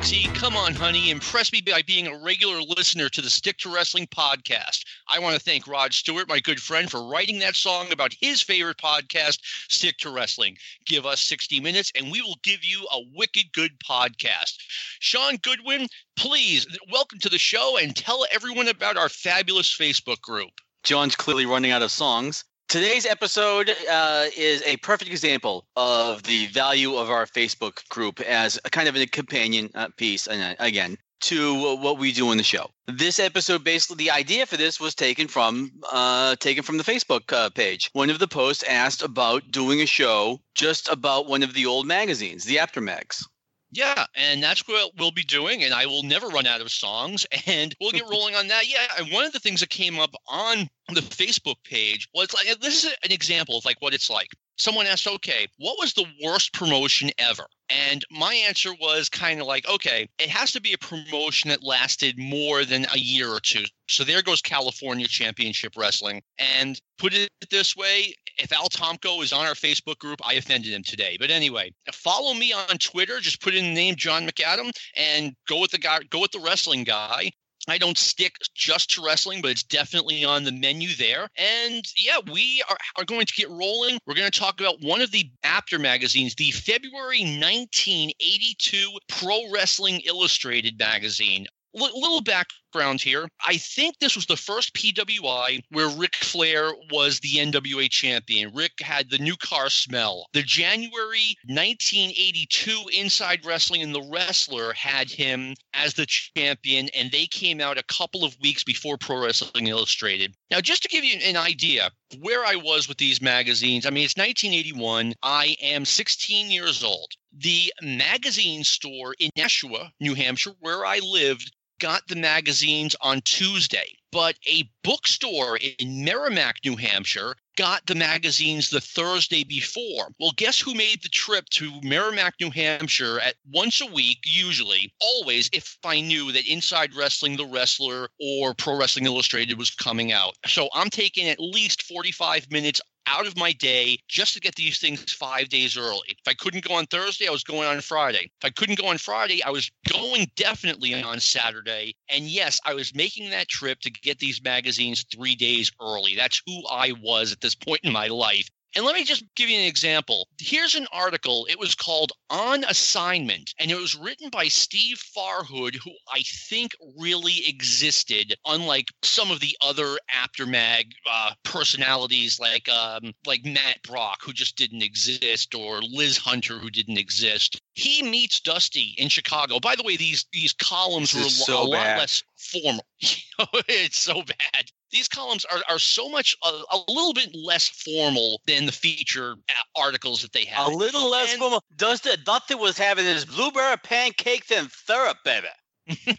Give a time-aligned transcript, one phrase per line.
[0.00, 0.28] sexy.
[0.32, 1.10] Come on, honey.
[1.10, 4.82] Impress me by being a regular listener to the Stick to Wrestling podcast.
[5.06, 8.40] I want to thank Rod Stewart, my good friend, for writing that song about his
[8.40, 10.56] favorite podcast, Stick to Wrestling.
[10.86, 14.54] Give us 60 minutes and we will give you a wicked good podcast.
[15.00, 15.86] Sean Goodwin,
[16.16, 20.50] please welcome to the show and tell everyone about our fabulous Facebook group.
[20.82, 22.44] John's clearly running out of songs.
[22.70, 28.60] Today's episode uh, is a perfect example of the value of our Facebook group as
[28.64, 32.38] a kind of a companion uh, piece, and uh, again, to what we do in
[32.38, 32.70] the show.
[32.86, 37.32] This episode, basically, the idea for this was taken from uh, taken from the Facebook
[37.32, 37.90] uh, page.
[37.92, 41.88] One of the posts asked about doing a show just about one of the old
[41.88, 43.26] magazines, the Apter mags.
[43.72, 47.26] Yeah, and that's what we'll be doing, and I will never run out of songs,
[47.46, 48.68] and we'll get rolling on that.
[48.68, 52.46] Yeah, and one of the things that came up on the Facebook page was like
[52.60, 54.28] this is an example of like what it's like.
[54.56, 59.46] Someone asked, "Okay, what was the worst promotion ever?" And my answer was kind of
[59.46, 63.40] like, "Okay, it has to be a promotion that lasted more than a year or
[63.40, 63.64] two.
[63.88, 66.22] So there goes California Championship Wrestling.
[66.38, 70.72] And put it this way, if Al Tomko is on our Facebook group, I offended
[70.72, 71.16] him today.
[71.18, 73.20] But anyway, follow me on Twitter.
[73.20, 76.40] Just put in the name John McAdam and go with the guy, go with the
[76.40, 77.30] wrestling guy.
[77.68, 81.28] I don't stick just to wrestling, but it's definitely on the menu there.
[81.36, 83.98] And yeah, we are, are going to get rolling.
[84.06, 90.00] We're going to talk about one of the Apter magazines, the February 1982 Pro Wrestling
[90.06, 91.46] Illustrated magazine.
[91.78, 93.28] L- little background here.
[93.46, 98.52] I think this was the first PWI where Ric Flair was the NWA champion.
[98.54, 100.26] Rick had the new car smell.
[100.32, 107.26] The January 1982 Inside Wrestling and the Wrestler had him as the champion, and they
[107.26, 110.34] came out a couple of weeks before Pro Wrestling Illustrated.
[110.50, 114.04] Now, just to give you an idea where I was with these magazines, I mean,
[114.04, 115.14] it's 1981.
[115.22, 117.12] I am 16 years old.
[117.32, 123.96] The magazine store in Nashua, New Hampshire, where I lived, got the magazines on Tuesday,
[124.12, 130.12] but a bookstore in Merrimack, New Hampshire, got the magazines the Thursday before.
[130.20, 134.92] Well, guess who made the trip to Merrimack, New Hampshire at once a week, usually,
[135.00, 140.12] always, if I knew that Inside Wrestling, The Wrestler, or Pro Wrestling Illustrated was coming
[140.12, 140.36] out.
[140.46, 142.80] So I'm taking at least 45 minutes
[143.10, 146.08] out of my day just to get these things five days early.
[146.08, 148.30] If I couldn't go on Thursday, I was going on Friday.
[148.40, 151.94] If I couldn't go on Friday, I was going definitely on Saturday.
[152.08, 156.14] And yes, I was making that trip to get these magazines three days early.
[156.14, 158.48] That's who I was at this point in my life.
[158.76, 160.28] And let me just give you an example.
[160.38, 161.46] Here's an article.
[161.50, 166.72] It was called On Assignment, and it was written by Steve Farhood, who I think
[166.96, 173.82] really existed, unlike some of the other Apter mag uh, personalities like um, like Matt
[173.82, 177.60] Brock, who just didn't exist, or Liz Hunter, who didn't exist.
[177.72, 179.58] He meets Dusty in Chicago.
[179.58, 181.98] By the way, these these columns were so a lot bad.
[181.98, 182.86] less formal.
[183.00, 188.40] it's so bad these columns are, are so much a, a, little bit less formal
[188.46, 189.36] than the feature
[189.76, 190.72] articles that they have.
[190.72, 191.64] A little less And- formal.
[191.76, 195.48] Dusty, Dusty was having his blueberry pancakes and syrup, baby.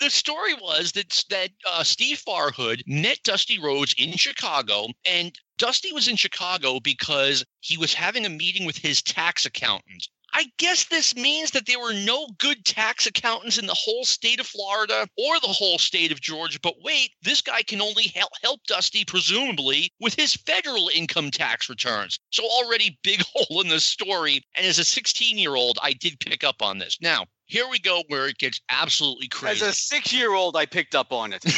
[0.00, 5.92] the story was that that uh, Steve Farhood met Dusty Rhodes in Chicago, and Dusty
[5.92, 10.08] was in Chicago because he was having a meeting with his tax accountant.
[10.34, 14.40] I guess this means that there were no good tax accountants in the whole state
[14.40, 16.58] of Florida or the whole state of Georgia.
[16.60, 21.68] But wait, this guy can only help, help Dusty, presumably, with his federal income tax
[21.68, 22.18] returns.
[22.30, 24.42] So already big hole in the story.
[24.56, 26.98] And as a 16 year old, I did pick up on this.
[27.00, 29.64] Now, here we go where it gets absolutely crazy.
[29.64, 31.44] As a six-year-old, I picked up on it.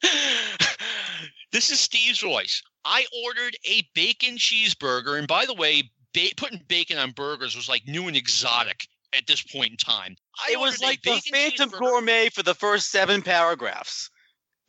[1.52, 2.62] this is Steve's voice.
[2.84, 7.68] I ordered a bacon cheeseburger, and by the way, ba- putting bacon on burgers was
[7.68, 8.86] like new and exotic
[9.16, 10.16] at this point in time.
[10.46, 11.70] I it was like the Phantom.
[11.70, 14.10] Gourmet for the first seven paragraphs.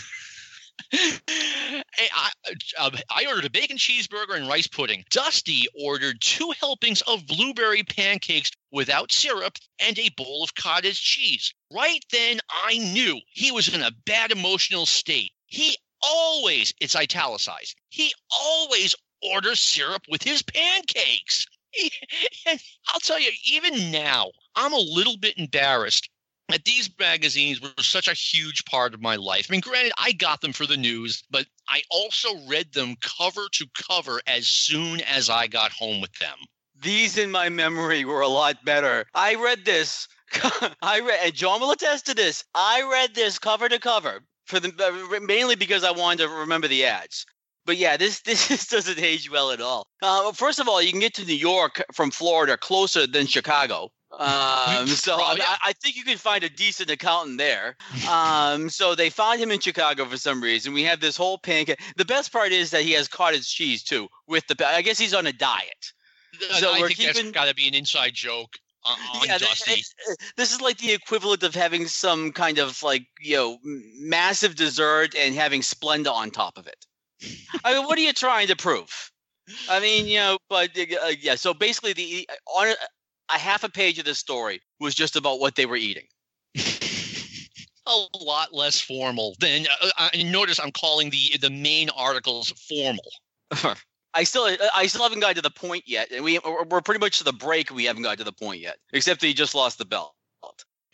[0.91, 2.31] Hey, I,
[2.79, 5.05] uh, I ordered a bacon cheeseburger and rice pudding.
[5.11, 11.55] Dusty ordered two helpings of blueberry pancakes without syrup and a bowl of cottage cheese.
[11.73, 15.33] Right then, I knew he was in a bad emotional state.
[15.47, 21.47] He always, it's italicized, he always orders syrup with his pancakes.
[22.47, 26.09] and I'll tell you, even now, I'm a little bit embarrassed
[26.49, 29.47] that these magazines were such a huge part of my life.
[29.49, 33.47] I mean, granted, I got them for the news, but I also read them cover
[33.53, 36.37] to cover as soon as I got home with them.
[36.81, 39.07] These in my memory were a lot better.
[39.15, 40.09] I read this.
[40.83, 42.45] I read, and John will attest to this.
[42.55, 46.85] I read this cover to cover for the mainly because I wanted to remember the
[46.85, 47.25] ads.
[47.65, 49.87] But yeah, this this doesn't age well at all.
[50.03, 53.91] Uh, first of all, you can get to New York from Florida closer than Chicago.
[54.19, 57.77] Um, so I, I, think you can find a decent accountant there.
[58.11, 60.75] Um, so they found him in Chicago for some reason.
[60.75, 61.81] We have this whole pancake.
[61.97, 64.67] The best part is that he has cottage cheese too with the.
[64.67, 65.93] I guess he's on a diet.
[66.51, 68.55] So I we're think keeping, that's got to be an inside joke
[68.85, 69.83] on yeah, Dusty.
[70.37, 75.15] This is like the equivalent of having some kind of like you know massive dessert
[75.17, 76.85] and having Splenda on top of it.
[77.65, 79.11] I mean, what are you trying to prove?
[79.69, 81.35] I mean, you know, but uh, yeah.
[81.35, 82.75] So basically, the on
[83.29, 86.07] a half a page of this story was just about what they were eating.
[87.87, 89.67] a lot less formal than.
[89.81, 93.11] Uh, uh notice I'm calling the the main articles formal.
[94.15, 96.39] I still I still haven't gotten to the point yet, and we
[96.69, 97.71] we're pretty much to the break.
[97.71, 100.15] We haven't gotten to the point yet, except that he just lost the belt.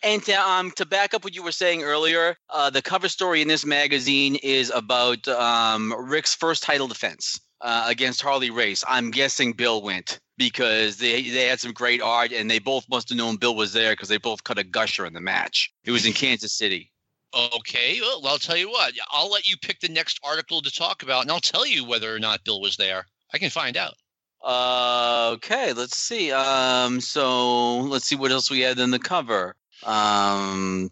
[0.01, 3.41] And to, um, to back up what you were saying earlier, uh, the cover story
[3.41, 8.83] in this magazine is about um, Rick's first title defense uh, against Harley Race.
[8.87, 13.09] I'm guessing Bill went because they they had some great art, and they both must
[13.09, 15.71] have known Bill was there because they both cut a gusher in the match.
[15.83, 16.91] It was in Kansas City.
[17.35, 18.93] Okay, well, I'll tell you what.
[19.11, 22.13] I'll let you pick the next article to talk about, and I'll tell you whether
[22.13, 23.05] or not Bill was there.
[23.33, 23.93] I can find out.
[24.41, 26.31] Uh, okay, let's see.
[26.31, 29.55] Um, so let's see what else we had in the cover.
[29.83, 30.89] Um,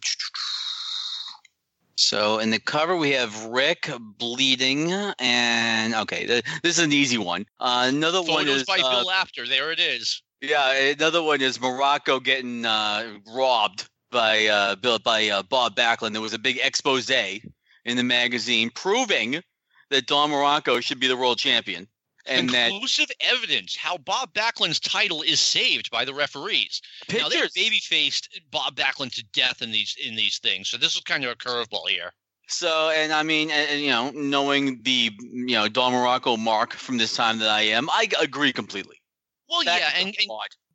[1.96, 7.18] so in the cover we have Rick bleeding, and okay, th- this is an easy
[7.18, 7.46] one.
[7.60, 9.48] Uh, another Photos one is by uh, Bill Apter.
[9.48, 10.22] There it is.
[10.42, 16.14] Yeah, another one is Muraco getting uh, robbed by uh, Bill by uh, Bob Backlund.
[16.14, 19.42] There was a big expose in the magazine proving
[19.90, 21.88] that Don Muraco should be the world champion
[22.28, 26.82] and conclusive that, evidence how Bob Backlund's title is saved by the referees.
[27.08, 27.22] Pictures.
[27.22, 30.96] Now they're baby faced Bob Backlund to death in these in these things, so this
[30.96, 32.12] is kind of a curveball here.
[32.50, 36.98] So, and I mean, and, you know, knowing the you know Don Muraco mark from
[36.98, 39.02] this time that I am, I agree completely.
[39.50, 40.30] Well, That's yeah, and, and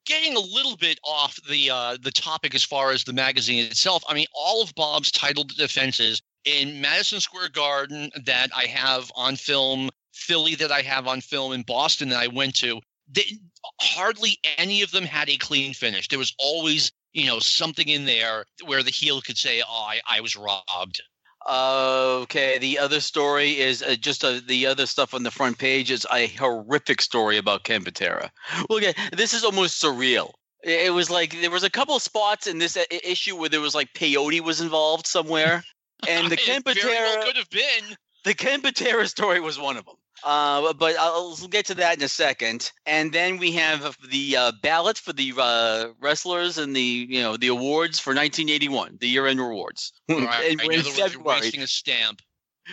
[0.05, 4.02] getting a little bit off the uh, the topic as far as the magazine itself.
[4.08, 9.37] I mean, all of Bob's title defenses in Madison Square Garden that I have on
[9.37, 12.80] film Philly that I have on film in Boston that I went to,
[13.10, 13.38] they,
[13.80, 16.08] hardly any of them had a clean finish.
[16.08, 20.00] There was always, you know, something in there where the heel could say, "Oh, I,
[20.06, 21.02] I was robbed."
[21.48, 25.90] okay, the other story is uh, just uh, the other stuff on the front page
[25.90, 28.30] is a horrific story about Ken Patera.
[28.70, 30.32] Look at this is almost surreal.
[30.62, 33.60] It was like there was a couple of spots in this uh, issue where there
[33.60, 35.64] was like peyote was involved somewhere,
[36.08, 37.96] and the Ken Patera well could have been.
[38.24, 39.96] The Ken Patera story was one of them.
[40.24, 42.72] Uh, but I'll get to that in a second.
[42.86, 47.36] And then we have the uh, ballot for the uh, wrestlers and the you know
[47.36, 49.92] the awards for 1981, the year-end awards.
[50.08, 50.52] Right.
[50.52, 51.40] in, in February.
[51.40, 52.20] wasting a stamp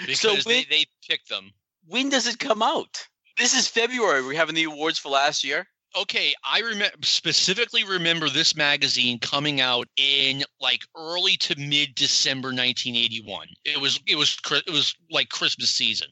[0.06, 1.52] because so when, they, they picked them.
[1.88, 3.08] When does it come out?
[3.38, 4.22] This is February.
[4.22, 5.66] We're having the awards for last year.
[5.98, 12.50] Okay, I remember specifically remember this magazine coming out in like early to mid December
[12.50, 13.48] 1981.
[13.66, 16.10] It was it was it was like Christmas season.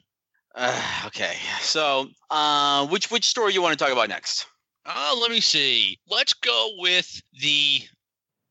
[0.54, 4.46] Uh, okay, so uh, which which story you want to talk about next?
[4.84, 5.98] Uh, let me see.
[6.08, 7.82] Let's go with the.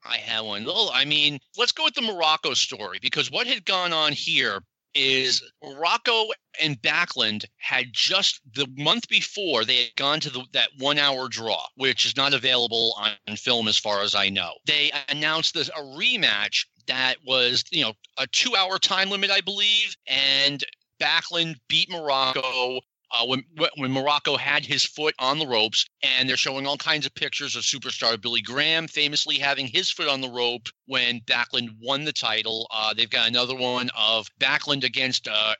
[0.05, 0.65] I have one.
[0.67, 4.61] Oh, I mean, let's go with the Muraco story because what had gone on here
[4.93, 6.29] is Muraco
[6.61, 11.27] and Backlund had just the month before they had gone to the, that one hour
[11.27, 14.53] draw, which is not available on film as far as I know.
[14.65, 19.41] They announced this, a rematch that was, you know, a two hour time limit, I
[19.41, 20.63] believe, and
[20.99, 22.81] Backlund beat Muraco.
[23.11, 23.43] uh, when
[23.77, 27.55] when Muraco had his foot on the ropes, and they're showing all kinds of pictures
[27.55, 32.13] of superstar Billy Graham famously having his foot on the rope when Backlund won the
[32.13, 32.67] title.
[32.71, 35.55] Uh, they've got another one of Backlund against uh,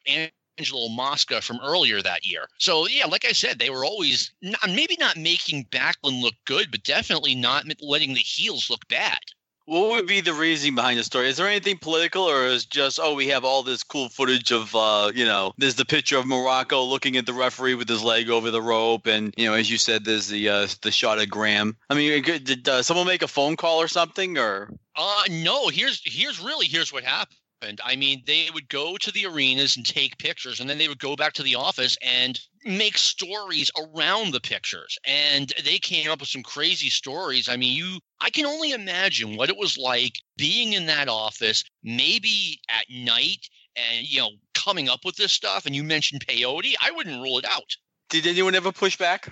[0.58, 2.48] Angelo Mosca from earlier that year.
[2.60, 6.70] So yeah, like I said, they were always not, maybe not making Backlund look good,
[6.72, 9.20] but definitely not letting the heels look bad.
[9.67, 11.27] What would be the reasoning behind the story?
[11.27, 14.74] Is there anything political, or is just oh we have all this cool footage of
[14.74, 18.29] uh, you know there's the picture of Muraco looking at the referee with his leg
[18.29, 21.29] over the rope, and you know as you said there's the uh, the shot of
[21.29, 21.75] Graham.
[21.89, 24.71] I mean, did uh, someone make a phone call or something, or?
[24.95, 25.67] Uh no.
[25.67, 27.38] Here's here's really here's what happened.
[27.83, 30.99] I mean, they would go to the arenas and take pictures, and then they would
[30.99, 34.97] go back to the office and make stories around the pictures.
[35.05, 37.49] And they came up with some crazy stories.
[37.49, 41.63] I mean, you, I can only imagine what it was like being in that office,
[41.83, 45.65] maybe at night, and you know, coming up with this stuff.
[45.65, 47.75] And you mentioned peyote, I wouldn't rule it out.
[48.09, 49.29] Did anyone ever push back?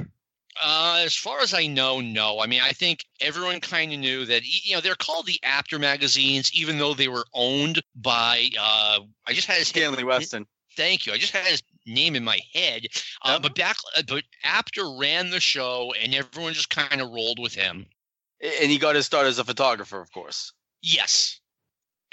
[0.62, 2.40] Uh, as far as I know, no.
[2.40, 5.80] I mean, I think everyone kind of knew that you know they're called the Apter
[5.80, 8.50] magazines, even though they were owned by.
[8.60, 10.48] Uh, I just had his Stanley head, Weston.
[10.78, 11.14] Thank you.
[11.14, 12.88] I just had his name in my head.
[13.22, 17.40] Uh, But back, uh, but Apter ran the show, and everyone just kind of rolled
[17.40, 17.86] with him.
[18.42, 20.52] And he got his start as a photographer, of course.
[20.82, 21.40] Yes.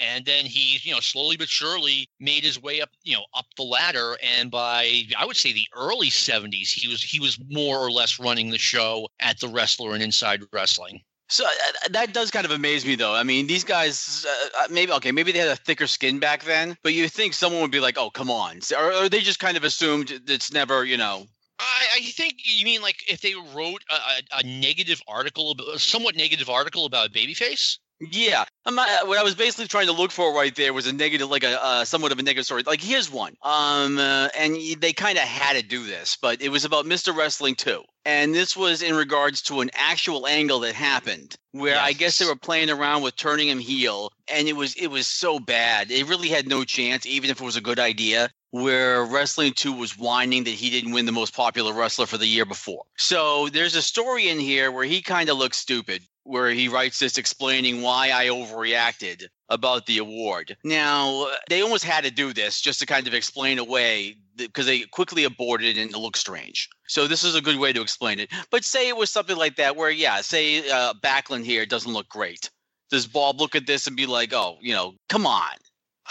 [0.03, 3.47] And then he, you know, slowly but surely made his way up, you know, up
[3.57, 4.17] the ladder.
[4.23, 8.19] And by I would say the early '70s, he was he was more or less
[8.19, 11.03] running the show at the Wrestler and Inside Wrestling.
[11.29, 13.15] So uh, that does kind of amaze me, though.
[13.15, 16.45] I mean, these guys, uh, uh, maybe okay, maybe they had a thicker skin back
[16.45, 19.39] then, but you think someone would be like, "Oh, come on," or, or they just
[19.39, 21.27] kind of assumed it's never, you know,
[21.63, 26.17] I, I, think you mean like if they wrote a, a negative article, a somewhat
[26.17, 27.79] negative article about Babyface.
[28.11, 31.31] Yeah, not, what I was basically trying to look for right there was a negative,
[31.31, 32.65] like a uh, somewhat of a negative story.
[32.67, 36.49] Like here's one, um, uh, and they kind of had to do this, but it
[36.49, 37.15] was about Mr.
[37.17, 41.85] Wrestling 2, and this was in regards to an actual angle that happened where yes.
[41.85, 45.07] I guess they were playing around with turning him heel, and it was it was
[45.07, 45.91] so bad.
[45.91, 49.73] It really had no chance, even if it was a good idea where Wrestling 2
[49.73, 52.85] was whining that he didn't win the most popular wrestler for the year before.
[52.99, 56.99] So there's a story in here where he kind of looks stupid, where he writes
[56.99, 60.57] this explaining why I overreacted about the award.
[60.65, 64.81] Now, they almost had to do this just to kind of explain away because they
[64.81, 66.69] quickly aborted and it looked strange.
[66.87, 68.31] So this is a good way to explain it.
[68.51, 72.09] But say it was something like that where, yeah, say uh, Backlund here doesn't look
[72.09, 72.51] great.
[72.91, 75.53] Does Bob look at this and be like, oh, you know, come on,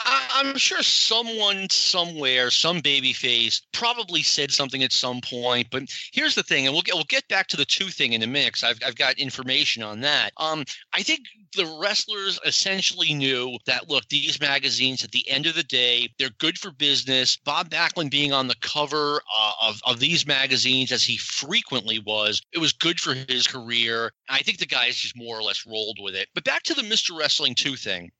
[0.05, 5.67] I'm sure someone somewhere, some baby face, probably said something at some point.
[5.69, 5.83] But
[6.13, 8.27] here's the thing, and we'll get we'll get back to the two thing in a
[8.27, 8.63] mix.
[8.63, 10.31] I've I've got information on that.
[10.37, 11.21] Um, I think
[11.55, 16.29] the wrestlers essentially knew that look, these magazines at the end of the day, they're
[16.39, 17.37] good for business.
[17.37, 22.41] Bob Backlund being on the cover uh, of of these magazines as he frequently was,
[22.53, 24.11] it was good for his career.
[24.29, 26.29] I think the guys just more or less rolled with it.
[26.33, 27.17] But back to the Mr.
[27.17, 28.11] Wrestling 2 thing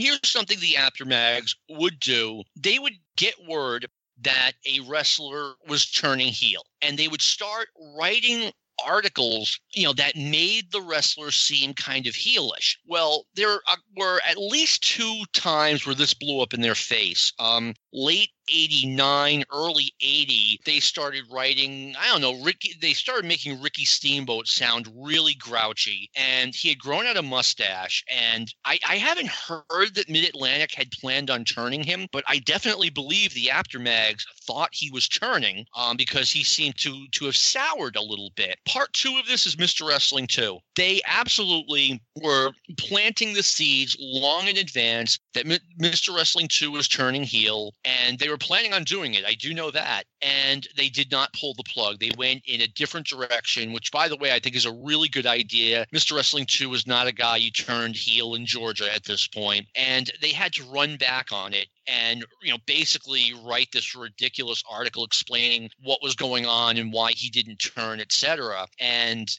[0.00, 3.86] here's something the Apter mags would do they would get word
[4.20, 8.52] that a wrestler was turning heel and they would start writing
[8.84, 12.76] articles, you know, that made the wrestler seem kind of heelish.
[12.86, 13.60] Well, there
[13.96, 17.32] were at least two times where this blew up in their face.
[17.38, 23.60] Um, late 89 early 80 they started writing i don't know ricky they started making
[23.60, 26.10] ricky steamboat sound really grouchy.
[26.16, 30.90] And he had grown out a mustache and i, I haven't heard that mid-atlantic had
[30.90, 35.66] planned on turning him but i definitely believe the Apter mags thought he was turning
[35.76, 38.58] um, because he seemed to to have soured a little bit.
[38.66, 44.46] Part two of this is mr wrestling 2 they absolutely were planting the seeds long
[44.46, 48.84] in advance that M- mr wrestling 2 was turning heel and they were planning on
[48.84, 49.24] doing it.
[49.24, 50.04] I do know that.
[50.20, 52.00] And they did not pull the plug.
[52.00, 55.08] They went in a different direction, which, by the way, I think is a really
[55.08, 55.86] good idea.
[55.94, 56.16] Mr.
[56.16, 59.66] Wrestling 2 was not a guy you turned heel in Georgia at this point.
[59.74, 64.62] and they had to run back on it and you know basically write this ridiculous
[64.70, 69.36] article explaining what was going on and why he didn't turn etc and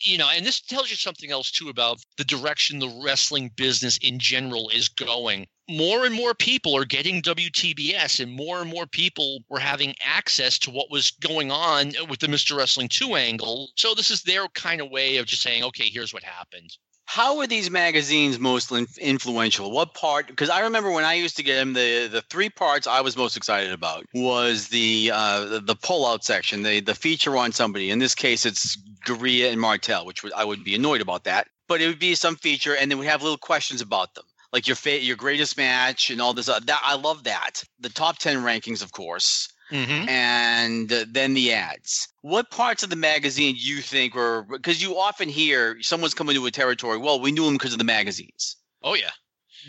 [0.00, 3.98] you know, and this tells you something else too about the direction the wrestling business
[3.98, 8.86] in general is going more and more people are getting WTBS, and more and more
[8.86, 12.56] people were having access to what was going on with the Mr.
[12.56, 13.68] Wrestling 2 angle.
[13.76, 16.70] So, this is their kind of way of just saying, okay, here's what happened.
[17.10, 19.70] How are these magazines most influential?
[19.70, 20.26] What part?
[20.26, 23.16] Because I remember when I used to get them, the the three parts I was
[23.16, 27.90] most excited about was the uh, the, the pull-out section, the the feature on somebody.
[27.90, 31.48] In this case, it's Garea and Martel, which would, I would be annoyed about that.
[31.66, 34.68] But it would be some feature, and then we have little questions about them like
[34.68, 36.50] your fa- your greatest match and all this.
[36.50, 37.64] Uh, that I love that.
[37.80, 40.08] The top ten rankings, of course, mm-hmm.
[40.08, 42.08] and uh, then the ads.
[42.22, 46.34] What parts of the magazine do you think were because you often hear someone's coming
[46.34, 46.98] to a territory?
[46.98, 48.56] Well, we knew them because of the magazines.
[48.82, 49.10] Oh yeah.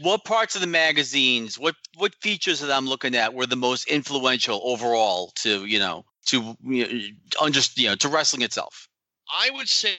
[0.02, 1.58] What parts of the magazines?
[1.58, 6.06] What what features that I'm looking at were the most influential overall to you know
[6.28, 7.00] to you know,
[7.42, 8.89] under, you know to wrestling itself?
[9.32, 9.98] I would say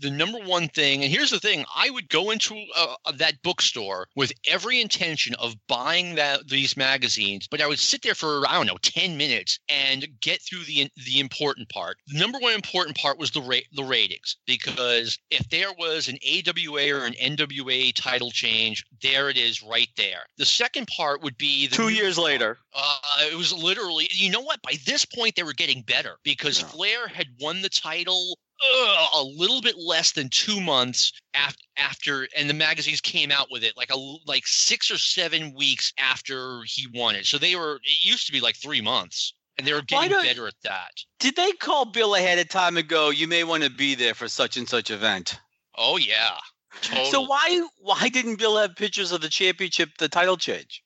[0.00, 4.08] the number one thing, and here's the thing: I would go into uh, that bookstore
[4.16, 8.54] with every intention of buying that these magazines, but I would sit there for I
[8.54, 11.98] don't know ten minutes and get through the the important part.
[12.08, 16.18] The number one important part was the rate the ratings because if there was an
[16.26, 20.22] AWA or an NWA title change, there it is right there.
[20.36, 22.58] The second part would be two years later.
[22.74, 22.98] Uh,
[23.30, 24.62] it was literally, you know what?
[24.62, 26.66] By this point, they were getting better because yeah.
[26.68, 32.28] Flair had won the title uh, a little bit less than two months after, after,
[32.36, 36.62] and the magazines came out with it like a like six or seven weeks after
[36.64, 37.26] he won it.
[37.26, 37.76] So they were.
[37.76, 40.90] It used to be like three months, and they were getting better at that.
[41.18, 44.14] Did they call Bill ahead of time and go, "You may want to be there
[44.14, 45.38] for such and such event"?
[45.76, 46.38] Oh yeah.
[46.82, 47.10] Totally.
[47.10, 50.82] So why why didn't Bill have pictures of the championship, the title change?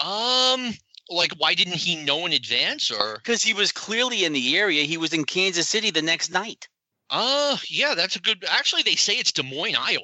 [0.00, 0.72] Um,
[1.12, 4.84] like why didn't he know in advance or because he was clearly in the area
[4.84, 6.68] he was in kansas city the next night
[7.12, 8.44] Uh, yeah, that's a good.
[8.48, 10.02] Actually, they say it's Des Moines, Iowa.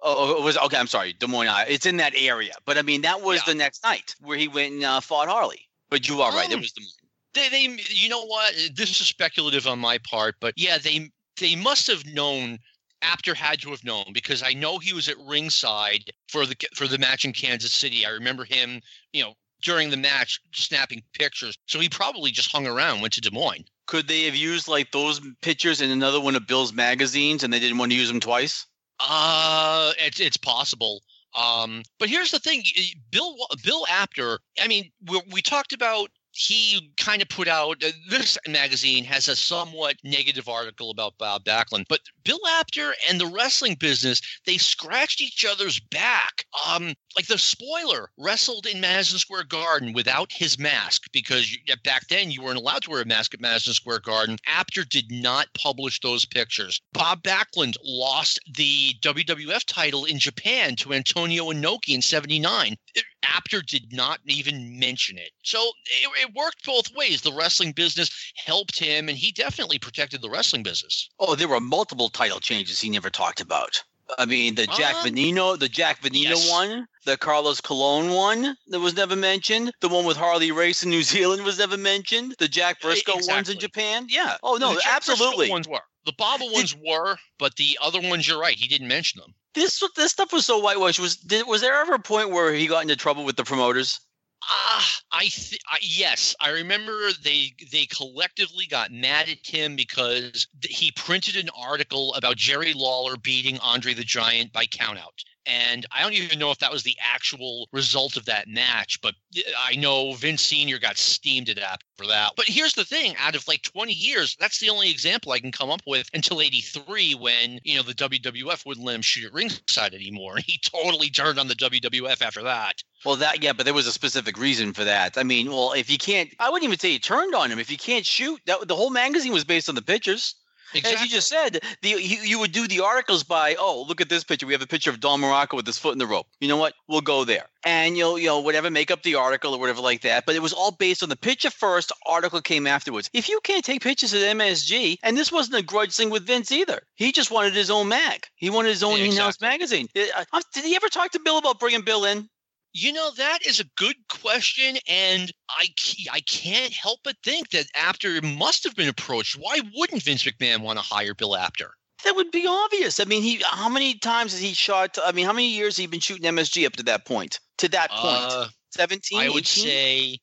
[0.00, 0.78] Oh, it was okay.
[0.78, 1.66] I'm sorry, Des Moines, Iowa.
[1.68, 3.52] It's in that area, but I mean that was Yeah.
[3.52, 5.68] the next night where he went and uh, fought Harley.
[5.90, 6.50] But you are right.
[6.50, 6.94] It Um, was Des Moines.
[7.34, 8.54] They, they, you know what?
[8.74, 12.58] This is speculative on my part, but yeah, they, they must have known.
[13.02, 16.86] Apter had to have known because I know he was at ringside for the for
[16.86, 18.04] the match in Kansas City.
[18.04, 18.80] I remember him,
[19.12, 21.56] you know, during the match snapping pictures.
[21.66, 23.64] So he probably just hung around, went to Des Moines.
[23.90, 27.58] Could they have used like those pictures in another one of Bill's magazines, and they
[27.58, 28.64] didn't want to use them twice?
[29.00, 31.02] Uh, it's it's possible.
[31.34, 32.62] Um, but here's the thing,
[33.10, 34.38] Bill Bill Apter.
[34.60, 39.26] I mean, we, we talked about he kind of put out uh, this magazine has
[39.26, 44.56] a somewhat negative article about Bob Backlund, but Bill Apter and the wrestling business they
[44.56, 46.44] scratched each other's back.
[46.68, 52.06] Um, like the spoiler wrestled in Madison Square Garden without his mask because you, back
[52.08, 54.36] then you weren't allowed to wear a mask at Madison Square Garden.
[54.46, 56.80] Apter did not publish those pictures.
[56.92, 62.76] Bob Backlund lost the WWF title in Japan to Antonio Inoki in '79.
[63.22, 65.30] Apter did not even mention it.
[65.42, 67.20] So it, it worked both ways.
[67.20, 71.08] The wrestling business helped him, and he definitely protected the wrestling business.
[71.18, 73.82] Oh, there were multiple title changes he never talked about.
[74.18, 76.50] I mean, the Jack Um, Veneno, the Jack Veneno yes.
[76.50, 80.90] one, the Carlos Colon one that was never mentioned, the one with Harley Race in
[80.90, 83.58] New Zealand was never mentioned, the Jack Brisco ones in.
[83.58, 84.06] Japan.
[84.08, 84.36] Yeah.
[84.42, 85.50] Oh no, The Jack Brisco absolutely.
[85.50, 85.80] ones were.
[86.06, 88.56] The Baba ones were, but the other ones, you're right.
[88.56, 89.34] He didn't mention them.
[89.54, 91.00] This this stuff was so whitewashed.
[91.00, 94.00] Was did, was there ever a point where he got into trouble with the promoters?
[94.42, 100.46] Ah, I, th- I yes, I remember they they collectively got mad at him because
[100.62, 105.24] th- he printed an article about Jerry Lawler beating Andre the Giant by countout.
[105.46, 109.14] And I don't even know if that was the actual result of that match, but
[109.58, 110.78] I know Vince Sr.
[110.78, 112.32] got steamed at that for that.
[112.36, 115.52] But here's the thing out of like 20 years, that's the only example I can
[115.52, 119.32] come up with until 83 when, you know, the WWF wouldn't let him shoot at
[119.32, 120.38] ringside anymore.
[120.50, 122.82] He totally turned on the WWF after that.
[123.04, 125.16] Well, that yeah, but there was a specific reason for that.
[125.16, 127.58] I mean, well, if you can't, I wouldn't even say he turned on him.
[127.58, 130.34] If you can't shoot, that the whole magazine was based on the pictures.
[130.74, 134.08] As you just said, the you, you would do the articles by, oh, look at
[134.08, 134.46] this picture.
[134.46, 136.26] We have a picture of Don Muraco with his foot in the rope.
[136.40, 136.74] You know what?
[136.88, 140.02] We'll go there, and you'll you know whatever, make up the article or whatever like
[140.02, 140.26] that.
[140.26, 141.92] But it was all based on the picture first.
[142.06, 143.10] Article came afterwards.
[143.12, 146.52] If you can't take pictures at MSG, and this wasn't a grudge thing with Vince
[146.52, 146.80] either.
[146.94, 148.26] He just wanted his own mag.
[148.36, 149.48] He wanted his own Yeah, in-house exactly.
[149.48, 149.88] magazine.
[149.96, 152.28] Uh, uh, Did he ever talk to Bill about bringing Bill in?
[152.72, 154.76] You know, that is a good question.
[154.88, 155.66] And I
[156.12, 159.36] I can't help but think that Apter must have been approached.
[159.36, 161.72] Why wouldn't Vince McMahon want to hire Bill Apter?
[162.04, 163.00] That would be obvious.
[163.00, 164.96] I mean, he how many times has he shot?
[165.04, 167.40] I mean, how many years has he been shooting MSG up to that point?
[167.58, 169.64] To that point, Uh, 17, I would 18?
[169.64, 170.18] say.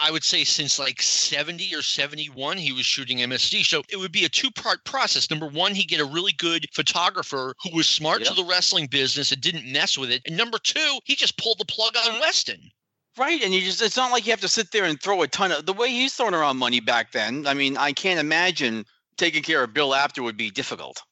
[0.00, 3.64] I would say since like 70 or 71, he was shooting MSG.
[3.64, 5.30] So it would be a two part process.
[5.30, 9.32] Number one, he'd get a really good photographer who was smart to the wrestling business
[9.32, 10.22] and didn't mess with it.
[10.26, 12.70] And number two, he just pulled the plug on Weston.
[13.18, 15.52] Right, and you just—it's not like you have to sit there and throw a ton
[15.52, 17.46] of the way he's throwing around money back then.
[17.46, 18.86] I mean, I can't imagine
[19.18, 21.02] taking care of Bill after would be difficult.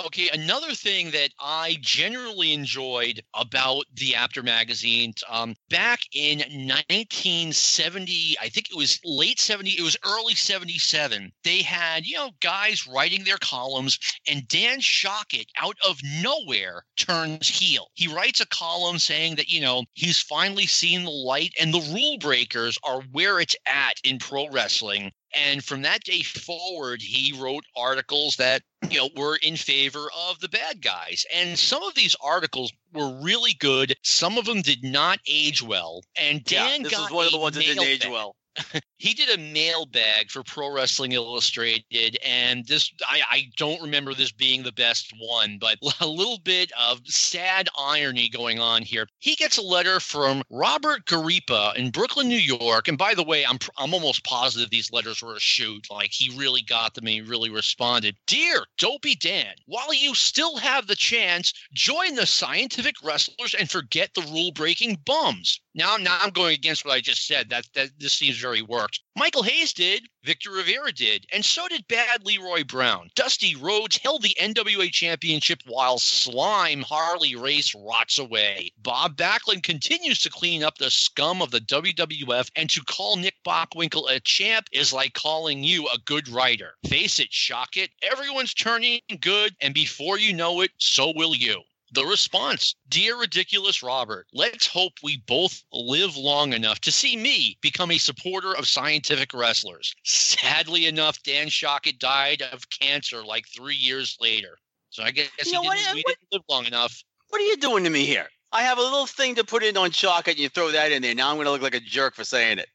[0.00, 8.36] Okay, another thing that I generally enjoyed about the Apter magazine, um, back in 1970,
[8.40, 11.30] I think it was late 70, it was early 77.
[11.44, 17.46] They had, you know, guys writing their columns, and Dan Shocket, out of nowhere, turns
[17.46, 17.88] heel.
[17.92, 21.92] He writes a column saying that, you know, he's finally seen the light, and the
[21.92, 25.12] rule breakers are where it's at in pro wrestling.
[25.34, 30.40] And from that day forward, he wrote articles that you know were in favor of
[30.40, 31.24] the bad guys.
[31.34, 33.94] And some of these articles were really good.
[34.02, 36.02] Some of them did not age well.
[36.16, 38.36] And Dan yeah, this got was one of the ones that didn't age well.
[39.02, 44.30] He did a mailbag for Pro Wrestling Illustrated, and this I, I don't remember this
[44.30, 49.08] being the best one, but a little bit of sad irony going on here.
[49.18, 53.44] He gets a letter from Robert Garipa in Brooklyn, New York, and by the way,
[53.44, 55.88] I'm I'm almost positive these letters were a shoot.
[55.90, 58.16] Like he really got them and he really responded.
[58.28, 64.14] Dear Dopey Dan, while you still have the chance, join the scientific wrestlers and forget
[64.14, 65.60] the rule breaking bums.
[65.74, 67.48] Now, now I'm going against what I just said.
[67.48, 69.00] That that this seems very worked.
[69.16, 73.10] Michael Hayes did, Victor Rivera did, and so did Bad Leroy Brown.
[73.14, 78.70] Dusty Rhodes held the NWA Championship while Slime Harley Race rots away.
[78.76, 83.36] Bob Backlund continues to clean up the scum of the WWF, and to call Nick
[83.42, 86.74] Bockwinkel a champ is like calling you a good writer.
[86.86, 91.62] Face it, shock it, everyone's turning good, and before you know it, so will you.
[91.94, 97.58] The response Dear Ridiculous Robert, let's hope we both live long enough to see me
[97.60, 99.94] become a supporter of scientific wrestlers.
[100.02, 104.56] Sadly enough, Dan Shocket died of cancer like three years later.
[104.88, 107.02] So I guess You he know what- uh, didn't, we what- didn't live long enough.
[107.28, 108.28] What are you doing to me here?
[108.52, 111.02] I have a little thing to put in on Shocket, and you throw that in
[111.02, 111.14] there.
[111.14, 112.68] Now I'm going to look like a jerk for saying it.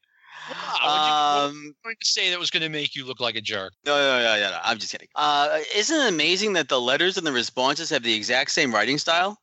[0.50, 3.40] Wow, Um, you going to say that was going to make you look like a
[3.40, 3.72] jerk?
[3.84, 4.58] no, no, no, no, no.
[4.62, 5.08] I'm just kidding.
[5.14, 8.98] Uh, isn't it amazing that the letters and the responses have the exact same writing
[8.98, 9.38] style?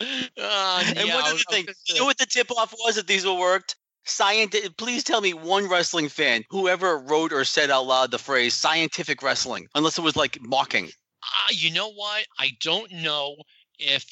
[0.00, 2.50] Uh, And yeah, one I other was- I thing, was you know what the tip
[2.50, 3.76] off was that these were worked?
[4.04, 4.76] Scientific.
[4.76, 8.54] Please tell me one wrestling fan who ever wrote or said out loud the phrase
[8.54, 10.86] "scientific wrestling," unless it was like mocking.
[10.86, 12.24] uh, you know what?
[12.38, 13.34] I don't know
[13.80, 14.04] if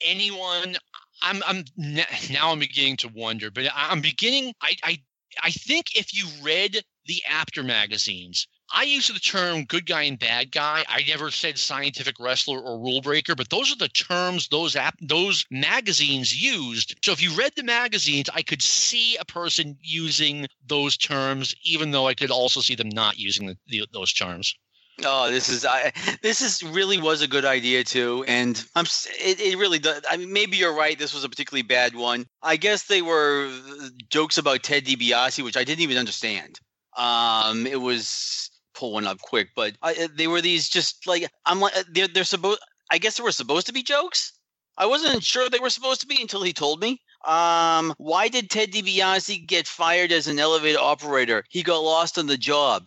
[0.00, 0.76] anyone.
[1.22, 1.42] I'm.
[1.46, 2.52] I'm now.
[2.52, 4.54] I'm beginning to wonder, but I'm beginning.
[4.60, 4.74] I.
[4.82, 5.02] I.
[5.42, 10.18] I think if you read the Apter magazines, I use the term "good guy" and
[10.18, 14.48] "bad guy." I never said scientific wrestler or rule breaker, but those are the terms
[14.48, 16.96] those app those magazines used.
[17.04, 21.90] So if you read the magazines, I could see a person using those terms, even
[21.90, 24.54] though I could also see them not using the, the, those terms.
[25.04, 25.92] Oh, this is I.
[26.22, 28.86] This is really was a good idea too, and I'm.
[29.20, 30.00] It, it really does.
[30.10, 30.98] I mean, maybe you're right.
[30.98, 32.26] This was a particularly bad one.
[32.42, 36.60] I guess they were uh, jokes about Ted DiBiase, which I didn't even understand.
[36.96, 41.60] Um, it was pull one up quick, but I, they were these just like I'm
[41.60, 42.60] like they're they're supposed.
[42.90, 44.32] I guess they were supposed to be jokes.
[44.78, 47.00] I wasn't sure they were supposed to be until he told me.
[47.24, 51.44] Um, why did Ted DiBiase get fired as an elevator operator?
[51.48, 52.86] He got lost on the job.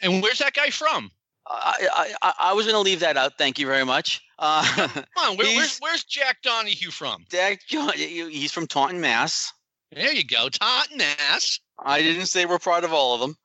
[0.00, 1.10] And where's that guy from?
[1.46, 3.38] I, I, I- I was going to leave that out.
[3.38, 4.22] Thank you very much.
[4.38, 7.24] Uh, Come on, where, where's where's Jack Donahue from?
[7.68, 9.52] John, he's from Taunton, Mass.
[9.92, 11.60] There you go, Taunton Mass.
[11.78, 13.36] I didn't say we're proud of all of them.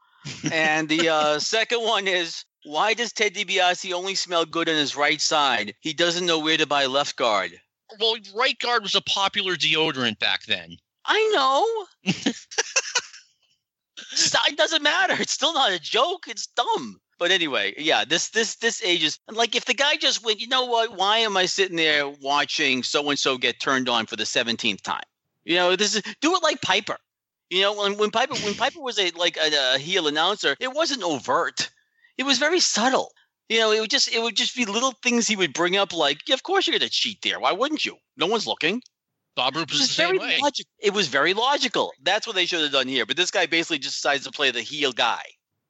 [0.51, 4.95] And the uh, second one is why does Ted DiBiase only smell good on his
[4.95, 5.73] right side?
[5.79, 7.51] He doesn't know where to buy left guard.
[7.99, 10.77] Well, right guard was a popular deodorant back then.
[11.05, 11.31] I
[12.05, 12.13] know.
[14.47, 15.15] It doesn't matter.
[15.19, 16.25] It's still not a joke.
[16.27, 16.99] It's dumb.
[17.19, 20.65] But anyway, yeah, this this this ages like if the guy just went, you know
[20.65, 20.95] what?
[20.97, 24.81] Why am I sitting there watching so and so get turned on for the seventeenth
[24.81, 25.03] time?
[25.43, 26.97] You know, this is do it like Piper.
[27.49, 30.71] You know, when when Piper when Piper was a like a, a heel announcer, it
[30.73, 31.69] wasn't overt.
[32.17, 33.11] It was very subtle.
[33.49, 35.91] You know, it would just it would just be little things he would bring up,
[35.91, 37.39] like, yeah, of course you're gonna cheat there.
[37.39, 37.97] Why wouldn't you?
[38.15, 38.81] No one's looking.
[39.35, 40.39] Bob Roop was was the same very way.
[40.41, 40.71] logical.
[40.79, 41.91] It was very logical.
[42.03, 43.05] That's what they should have done here.
[43.05, 45.23] But this guy basically just decides to play the heel guy.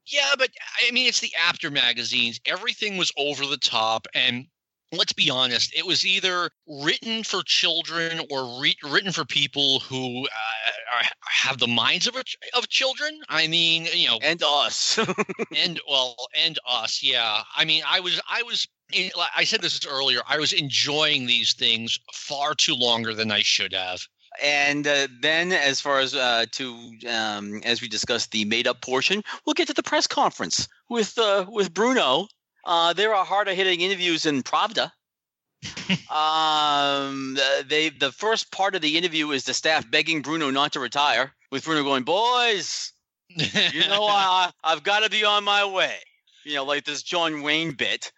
[0.10, 0.50] Yeah, but
[0.88, 2.40] I mean, it's the Apter magazines.
[2.46, 4.48] Everything was over the top, and
[4.92, 10.26] let's be honest, it was either written for children or re- written for people who
[10.26, 13.20] uh, are, have the minds of a, ch- of children.
[13.30, 14.98] I mean, you know, And us.
[15.56, 17.04] and well, and us.
[17.04, 18.68] Yeah, I mean, I was, I was.
[19.38, 20.22] I said this earlier.
[20.28, 24.02] I was enjoying these things far too longer than I should have.
[24.44, 26.74] And uh, then, as far as uh, to
[27.10, 31.18] um, as we discussed the made up portion, we'll get to the press conference with
[31.18, 32.28] uh, with Bruno.
[32.66, 34.92] Uh, there are harder hitting interviews in Pravda.
[36.10, 40.74] um, the- they the first part of the interview is the staff begging Bruno not
[40.74, 42.92] to retire, with Bruno going, "Boys,
[43.30, 45.96] you know I, I've got to be on my way."
[46.46, 48.12] You know, like this John Wayne bit.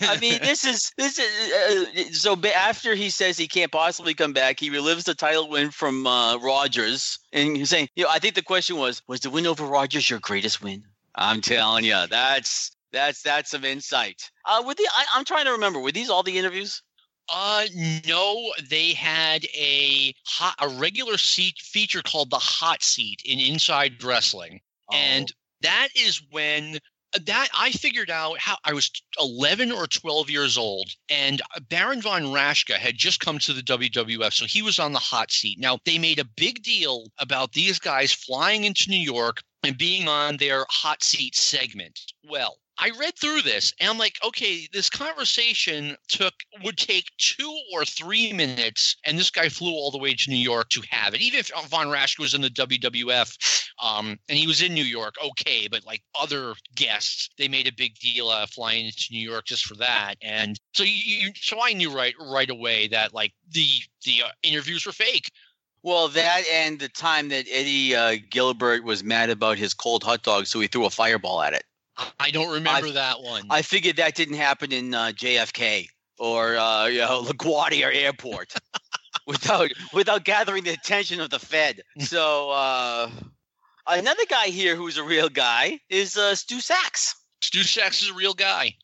[0.00, 2.36] I mean, this is this is uh, so.
[2.36, 6.06] ba- After he says he can't possibly come back, he relives the title win from
[6.06, 9.46] uh, Rogers, and he's saying, "You know, I think the question was, was the win
[9.46, 10.84] over Rogers your greatest win?"
[11.14, 14.30] I'm telling you, that's that's that's some insight.
[14.44, 16.82] Uh, with the, I, I'm trying to remember, were these all the interviews?
[17.32, 17.64] Uh,
[18.06, 24.02] no, they had a hot, a regular seat feature called the hot seat in Inside
[24.02, 24.60] Wrestling,
[24.92, 26.78] and that is when uh,
[27.24, 32.02] that I figured out how I was 11 or 12 years old, and uh, Baron
[32.02, 35.58] von Raschke had just come to the WWF, so he was on the hot seat.
[35.58, 40.08] Now they made a big deal about these guys flying into New York and being
[40.08, 42.00] on their hot seat segment.
[42.28, 47.60] Well, I read through this and I'm like, okay, this conversation took would take two
[47.72, 51.14] or three minutes, and this guy flew all the way to New York to have
[51.14, 51.20] it.
[51.20, 55.14] Even if Von Raschke was in the WWF, um, and he was in New York,
[55.24, 59.46] okay, but like other guests, they made a big deal of flying into New York
[59.46, 60.14] just for that.
[60.22, 63.66] And so you so I knew right right away that like the
[64.04, 65.30] the uh, interviews were fake.
[65.82, 70.22] Well, that and the time that Eddie uh, Gilbert was mad about his cold hot
[70.22, 71.62] dog, so he threw a fireball at it.
[72.20, 73.44] I don't remember that one.
[73.50, 78.54] I figured that didn't happen in uh, JFK or uh, you know LaGuardia Airport
[79.26, 81.80] without without gathering the attention of the Fed.
[81.98, 83.10] So uh,
[83.86, 87.14] another guy here who's a real guy is uh, Stu Saks.
[87.40, 88.74] Stu Saks is a real guy.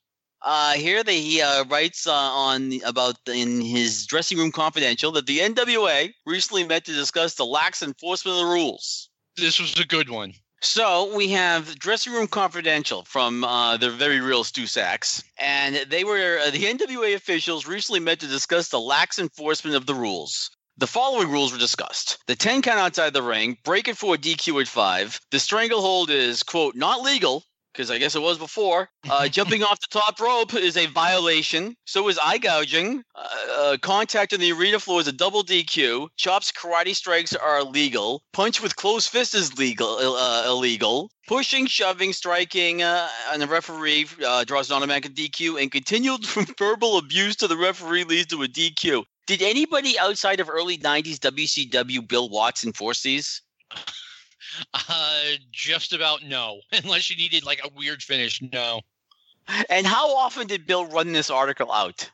[0.44, 5.26] Uh, here they, he uh, writes uh, on about in his dressing room confidential that
[5.26, 9.08] the NWA recently met to discuss the lax enforcement of the rules.
[9.36, 10.32] This was a good one.
[10.64, 16.04] So we have dressing room confidential from uh, the very real Stu Saks, and they
[16.04, 20.50] were uh, the NWA officials recently met to discuss the lax enforcement of the rules.
[20.78, 22.18] The following rules were discussed.
[22.28, 25.20] The 10 count outside the ring, break it for a DQ at 5.
[25.32, 28.88] The stranglehold is, quote, not legal, because I guess it was before.
[29.08, 31.74] Uh, jumping off the top rope is a violation.
[31.84, 33.02] So is eye gouging.
[33.14, 36.08] Uh, uh, contact on the arena floor is a double DQ.
[36.16, 38.22] Chops, karate strikes are illegal.
[38.32, 41.10] Punch with closed fist is legal, uh, illegal.
[41.28, 45.60] Pushing, shoving, striking, uh, and the referee uh, draws an automatic DQ.
[45.60, 46.26] And continued
[46.58, 49.04] verbal abuse to the referee leads to a DQ.
[49.26, 53.40] Did anybody outside of early 90s WCW Bill Watts enforce these?
[54.74, 58.40] Uh, just about no, unless you needed like a weird finish.
[58.52, 58.80] No.
[59.68, 62.10] And how often did Bill run this article out?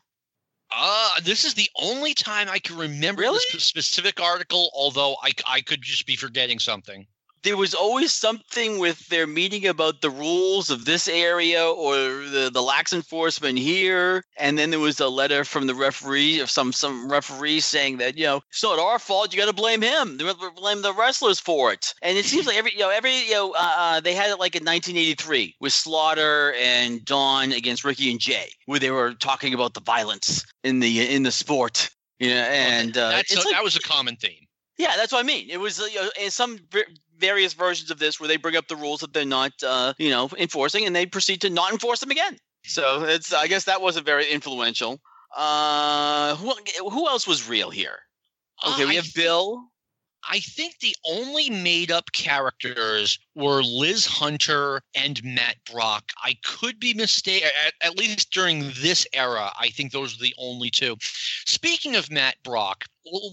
[0.75, 3.39] Uh, this is the only time I can remember Really?
[3.51, 7.07] this specific article, although I, I could just be forgetting something.
[7.43, 12.49] There was always something with their meeting about the rules of this area or the,
[12.53, 14.23] the lax enforcement here.
[14.37, 18.17] And then there was a letter from the referee of some some referee saying that,
[18.17, 19.33] you know, it's not our fault.
[19.33, 20.17] You got to blame him.
[20.55, 21.93] Blame the wrestlers for it.
[22.01, 24.39] And it seems like every, you know, every, you know, uh, uh, they had it
[24.39, 29.53] like in 1983 with Slaughter and Don against Ricky and Jay, where they were talking
[29.53, 31.89] about the violence in the in the sport.
[32.19, 34.45] Yeah, and uh, That's a- like- that was a common theme.
[34.77, 35.49] yeah, that's what I mean.
[35.49, 36.59] It was you know, in some
[37.19, 40.09] various versions of this where they bring up the rules that they're not, uh, you
[40.09, 42.37] know, enforcing, and they proceed to not enforce them again.
[42.65, 44.99] So it's, I guess, that wasn't very influential.
[45.35, 46.53] Uh, who
[46.89, 47.99] who else was real here?
[48.67, 49.69] Okay, we have think- Bill.
[50.29, 56.11] I think the only made up characters were Liz Hunter and Matt Brock.
[56.21, 60.35] I could be mistaken, at, at least during this era, I think those are the
[60.37, 60.97] only two.
[61.45, 62.83] Speaking of Matt Brock,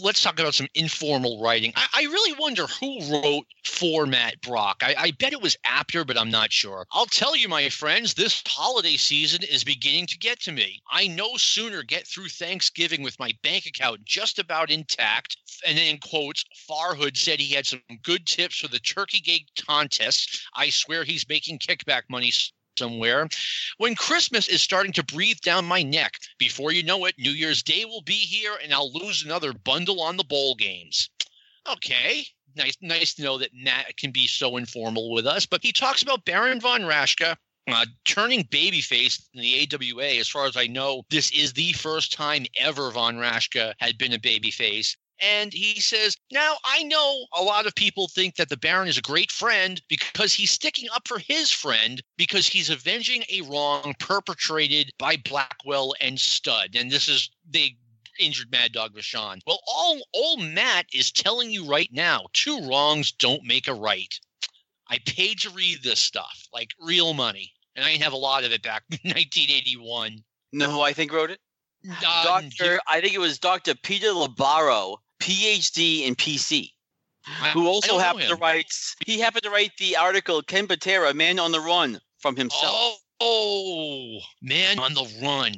[0.00, 1.72] let's talk about some informal writing.
[1.76, 4.82] I, I really wonder who wrote for Matt Brock.
[4.82, 6.86] I, I bet it was Apter, but I'm not sure.
[6.92, 10.80] I'll tell you, my friends, this holiday season is beginning to get to me.
[10.90, 15.36] I no sooner get through Thanksgiving with my bank account just about intact,
[15.66, 19.50] and then in quotes, Farhood said he had some good tips for the turkey gate
[19.66, 20.42] contest.
[20.54, 22.32] I swear he's making kickback money
[22.78, 23.28] somewhere.
[23.78, 27.62] When Christmas is starting to breathe down my neck, before you know it, New Year's
[27.62, 31.10] Day will be here and I'll lose another bundle on the bowl games.
[31.70, 32.26] Okay.
[32.56, 35.44] Nice, nice to know that Matt can be so informal with us.
[35.44, 37.36] But he talks about Baron von Raschke
[37.68, 40.20] uh, turning babyface in the AWA.
[40.20, 44.12] As far as I know, this is the first time ever Von Raschke had been
[44.12, 44.96] a babyface.
[45.20, 48.98] And he says, Now I know a lot of people think that the Baron is
[48.98, 53.94] a great friend because he's sticking up for his friend because he's avenging a wrong
[53.98, 56.76] perpetrated by Blackwell and Stud.
[56.76, 57.76] And this is they
[58.18, 59.40] injured Mad Dog Vachon.
[59.46, 64.18] Well, all old Matt is telling you right now, two wrongs don't make a right.
[64.88, 67.52] I paid to read this stuff, like real money.
[67.74, 70.22] And I didn't have a lot of it back in 1981.
[70.52, 71.40] No, who I think wrote it.
[71.88, 76.72] Uh, Doctor, I think it was Doctor Peter Labaro, PhD in PC.
[77.26, 78.66] I- who also happened to write
[79.04, 82.64] he happened to write the article Ken Patera, Man on the Run from himself.
[82.64, 85.52] Oh, oh, man on the run.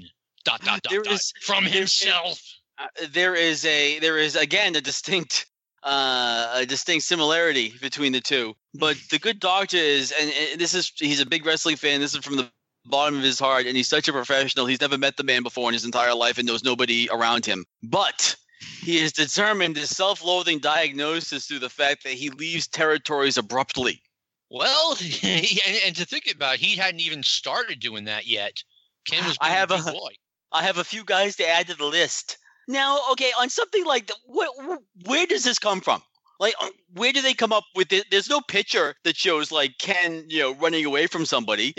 [0.45, 1.13] Dot, dot, dot, There dot.
[1.15, 2.41] is- From there is- himself.
[2.79, 5.47] Uh, there is a there is again a distinct
[5.83, 8.55] uh, a distinct similarity between the two.
[8.75, 12.01] But the good doctor is, and, and this is he's a big wrestling fan.
[12.01, 12.51] This is from the
[12.87, 14.65] bottom of his heart, and he's such a professional.
[14.67, 17.67] He's never met the man before in his entire life and knows nobody around him.
[17.83, 24.03] But he has determined his self-loathing diagnosis through the fact that he leaves territories abruptly.
[24.51, 24.93] Well,
[25.23, 28.63] and, to think about it, he hadn't even started doing that yet.
[29.07, 30.11] Ken was I have a a- boy.
[30.53, 32.39] I have a few guys to add to the list.
[32.67, 36.03] Now, okay, on something like that, where, where does this come from?
[36.41, 38.07] Like, uh, where do they come up with it?
[38.11, 41.75] There's no picture that shows like Ken, you know, running away from somebody.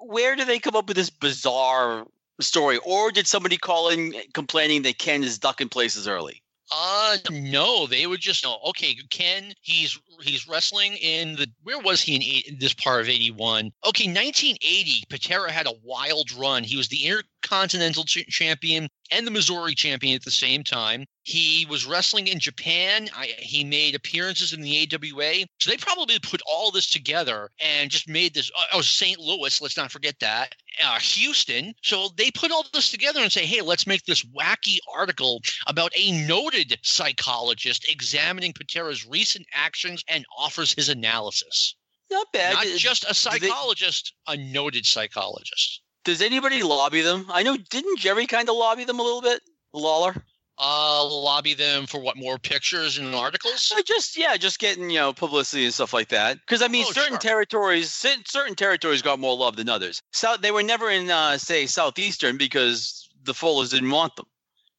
[0.00, 2.06] Where do they come up with this bizarre
[2.42, 2.78] story?
[2.84, 6.42] Or did somebody call in complaining that Ken is ducking places early?
[6.72, 8.58] Uh no, they would just know.
[8.68, 13.08] Okay, Ken, he's he's wrestling in the where was he in, in this part of
[13.08, 13.70] eighty one?
[13.86, 15.04] Okay, nineteen eighty.
[15.08, 16.64] Patera had a wild run.
[16.64, 21.04] He was the Intercontinental ch- Champion and the Missouri Champion at the same time.
[21.22, 23.08] He was wrestling in Japan.
[23.14, 25.46] I, he made appearances in the AWA.
[25.58, 28.50] So they probably put all this together and just made this.
[28.56, 29.18] Oh, oh St.
[29.18, 29.60] Louis.
[29.60, 30.54] Let's not forget that.
[30.82, 31.74] Uh, Houston.
[31.82, 35.92] So they put all this together and say, hey, let's make this wacky article about
[35.96, 41.74] a noted psychologist examining Patera's recent actions and offers his analysis.
[42.10, 42.54] Not bad.
[42.54, 45.80] Not just a they- psychologist, a noted psychologist.
[46.04, 47.26] Does anybody lobby them?
[47.30, 49.42] I know, didn't Jerry kind of lobby them a little bit?
[49.72, 50.24] Lawler?
[50.58, 53.72] Uh, lobby them for what more pictures and articles?
[53.74, 56.38] Uh, just yeah, just getting you know publicity and stuff like that.
[56.40, 57.18] Because I mean, Oh, certain sure.
[57.18, 60.02] territories, certain territories got more love than others.
[60.12, 64.26] South, they were never in uh, say southeastern because the Fullers didn't want them.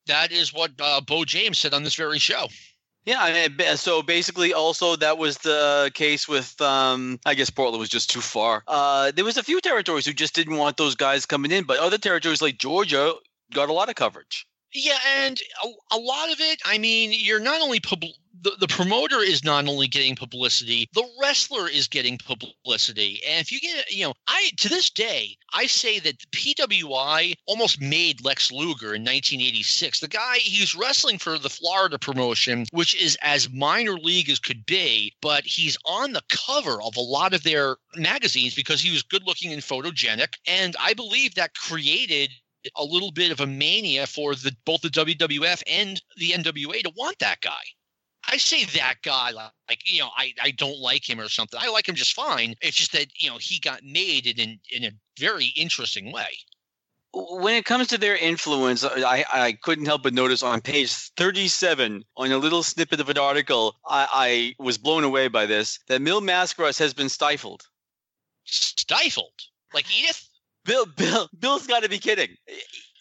[0.07, 2.47] That is what uh, Bo James said on this very show.
[3.05, 7.89] Yeah, mean, so basically, also that was the case with, um, I guess Portland was
[7.89, 8.63] just too far.
[8.67, 11.79] Uh, there was a few territories who just didn't want those guys coming in, but
[11.79, 13.15] other territories like Georgia
[13.53, 14.45] got a lot of coverage.
[14.73, 18.03] Yeah, and a, a lot of it, I mean, you're not only pub-
[18.41, 23.21] the, the promoter is not only getting publicity, the wrestler is getting publicity.
[23.27, 27.81] And if you get, you know, I to this day, I say that PWI almost
[27.81, 29.99] made Lex Luger in 1986.
[29.99, 34.39] The guy he was wrestling for the Florida promotion, which is as minor league as
[34.39, 38.91] could be, but he's on the cover of a lot of their magazines because he
[38.91, 40.33] was good looking and photogenic.
[40.47, 42.31] And I believe that created
[42.75, 46.91] a little bit of a mania for the both the WWF and the NWA to
[46.95, 47.61] want that guy.
[48.27, 49.51] I say that guy like,
[49.85, 51.59] you know I, I don't like him or something.
[51.61, 52.55] I like him just fine.
[52.61, 56.37] It's just that you know he got made in in, in a very interesting way.
[57.13, 62.05] When it comes to their influence, I, I couldn't help but notice on page 37,
[62.15, 66.01] on a little snippet of an article, I, I was blown away by this that
[66.01, 67.63] Mil Mascaras has been stifled.
[68.45, 69.33] Stifled
[69.73, 70.27] like Edith.
[70.65, 72.35] Bill, Bill, Bill's got to be kidding.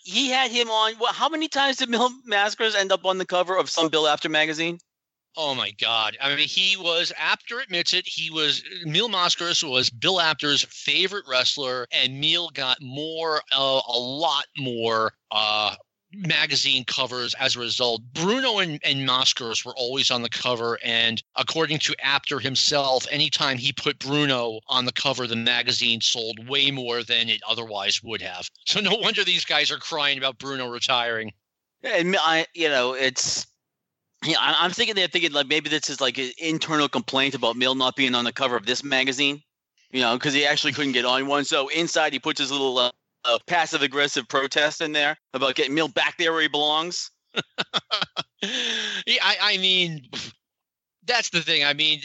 [0.03, 0.95] He had him on.
[0.95, 1.15] What?
[1.15, 4.29] How many times did Mil Mascaras end up on the cover of some Bill Apter
[4.29, 4.79] magazine?
[5.37, 6.17] Oh my God!
[6.21, 7.13] I mean, he was.
[7.17, 8.05] Apter admits it.
[8.07, 8.63] He was.
[8.85, 15.13] Mil Mascaras was Bill Apter's favorite wrestler, and Mil got more, uh, a lot more
[15.31, 15.77] uh,
[16.13, 18.03] magazine covers as a result.
[18.13, 23.59] Bruno and, and Mascaras were always on the cover, and according to Apter himself, anytime
[23.59, 28.23] he put Bruno on the cover, the magazine sold way more than it otherwise would
[28.23, 28.49] have.
[28.67, 31.33] So no wonder these guys are crying about Bruno retiring.
[31.83, 33.47] And I, you know, it's.
[34.25, 37.75] Yeah, I'm thinking they're thinking like maybe this is like an internal complaint about Mil
[37.75, 39.43] not being on the cover of this magazine,
[39.91, 41.45] you know, because he actually couldn't get on one.
[41.45, 42.91] So inside he puts his little uh,
[43.25, 47.11] uh, passive aggressive protest in there about getting Mil back there where he belongs.
[48.43, 50.09] yeah, I, I mean,
[51.07, 51.65] that's the thing.
[51.65, 52.01] I mean,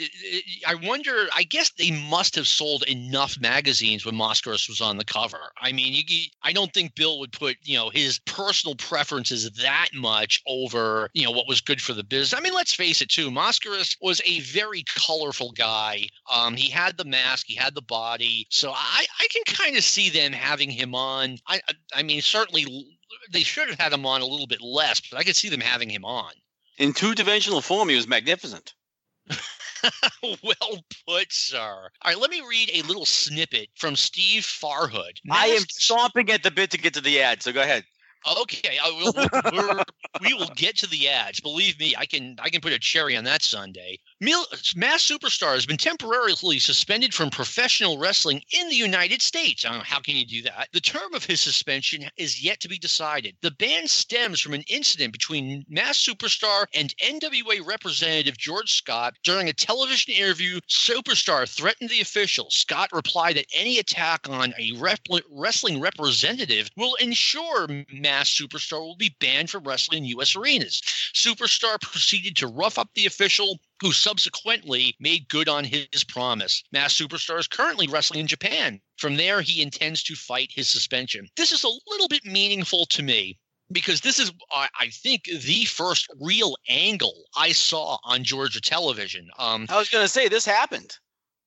[0.66, 1.28] I wonder.
[1.36, 5.52] I guess they must have sold enough magazines when Mascaras was on the cover.
[5.60, 9.90] I mean, you, I don't think Bill would put you know his personal preferences that
[9.94, 12.40] much over you know what was good for the business.
[12.40, 13.30] I mean, let's face it too.
[13.30, 16.08] Mascaras was a very colorful guy.
[16.34, 19.84] Um, he had the mask, he had the body, so I I can kind of
[19.84, 21.38] see them having him on.
[21.48, 21.60] I
[21.94, 22.88] I mean, certainly
[23.32, 25.62] they should have had him on a little bit less, but I could see them
[25.62, 26.32] having him on.
[26.78, 28.74] In two dimensional form, he was magnificent.
[30.24, 31.58] well put, sir.
[31.58, 35.20] All right, let me read a little snippet from Steve Farhood.
[35.32, 37.84] I am stomping at the bit to get to the ad, so go ahead.
[38.42, 39.14] Okay, I will,
[39.54, 39.84] we're,
[40.22, 41.40] we will get to the ads.
[41.40, 44.00] Believe me, I can I can put a cherry on that Sunday.
[44.22, 49.66] Masked Superstar has been temporarily suspended from professional wrestling in the United States.
[49.66, 50.70] Know, how can you do that?
[50.72, 53.36] The term of his suspension is yet to be decided.
[53.42, 59.50] The ban stems from an incident between Masked Superstar and NWA representative George Scott during
[59.50, 60.62] a television interview.
[60.70, 62.50] Superstar threatened the official.
[62.52, 68.96] Scott replied that any attack on a rep- wrestling representative will ensure Masked Superstar will
[68.96, 70.38] be banned from wrestling in U.S.
[70.38, 70.82] arenas.
[71.14, 76.64] Superstar proceeded to rough up the official, who subsequently made good on his promise.
[76.72, 78.80] Masked Superstar is currently wrestling in Japan.
[78.98, 81.28] From there, he intends to fight his suspension.
[81.36, 83.38] This is a little bit meaningful to me
[83.72, 89.28] because this is, I think, the first real angle I saw on Georgia television.
[89.38, 90.98] Um, I was going to say this happened.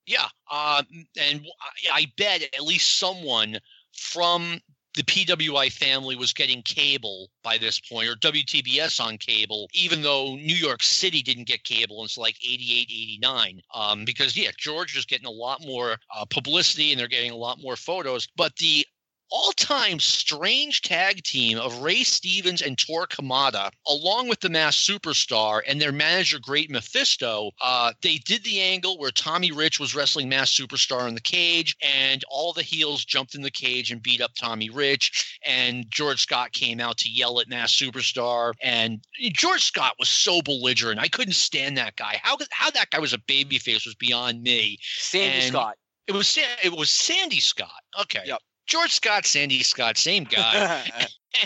[0.06, 0.86] yeah, um,
[1.20, 1.46] and
[1.92, 3.58] I, I bet at least someone
[3.92, 4.60] from
[4.98, 10.34] the PWI family was getting cable by this point, or WTBS on cable, even though
[10.34, 13.60] New York City didn't get cable until like 88, 89.
[13.72, 17.36] Um, because, yeah, George is getting a lot more uh, publicity and they're getting a
[17.36, 18.26] lot more photos.
[18.36, 18.84] But the
[19.30, 25.62] all-time strange tag team of Ray Stevens and Tor Kamata, along with the Masked Superstar
[25.66, 30.28] and their manager Great Mephisto, uh, they did the angle where Tommy Rich was wrestling
[30.28, 34.20] Masked Superstar in the cage, and all the heels jumped in the cage and beat
[34.20, 39.64] up Tommy Rich, and George Scott came out to yell at Masked Superstar, and George
[39.64, 41.00] Scott was so belligerent.
[41.00, 42.20] I couldn't stand that guy.
[42.22, 44.78] How how that guy was a babyface was beyond me.
[44.80, 45.76] Sandy And- Scott.
[46.06, 47.82] It was it was Sandy Scott.
[48.00, 48.22] Okay.
[48.24, 48.40] Yep.
[48.68, 50.84] George Scott, Sandy Scott, same guy.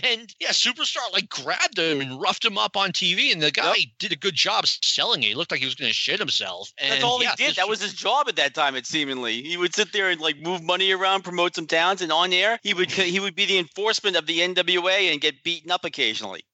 [0.02, 3.74] and yeah, Superstar like grabbed him and roughed him up on TV, and the guy
[3.76, 3.88] yep.
[3.98, 5.28] did a good job selling it.
[5.28, 6.72] He looked like he was going to shit himself.
[6.78, 7.56] And, That's all yeah, he did.
[7.56, 8.74] That was his job at that time.
[8.74, 12.12] It seemingly he would sit there and like move money around, promote some towns, and
[12.12, 15.70] on air he would he would be the enforcement of the NWA and get beaten
[15.70, 16.44] up occasionally.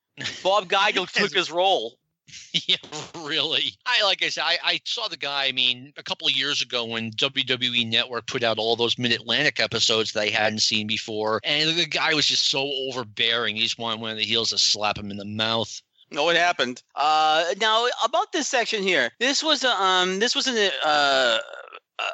[0.42, 1.97] Bob Geigel took his role.
[2.52, 2.76] yeah,
[3.16, 3.72] really.
[3.86, 5.46] I like I said, I, I saw the guy.
[5.46, 9.12] I mean, a couple of years ago when WWE Network put out all those Mid
[9.12, 13.56] Atlantic episodes that I hadn't seen before, and the guy was just so overbearing.
[13.56, 15.82] He just wanted one of the heels to slap him in the mouth.
[16.10, 16.82] No, what happened?
[16.94, 19.10] Uh, now about this section here.
[19.18, 21.38] This was a um, this was an uh,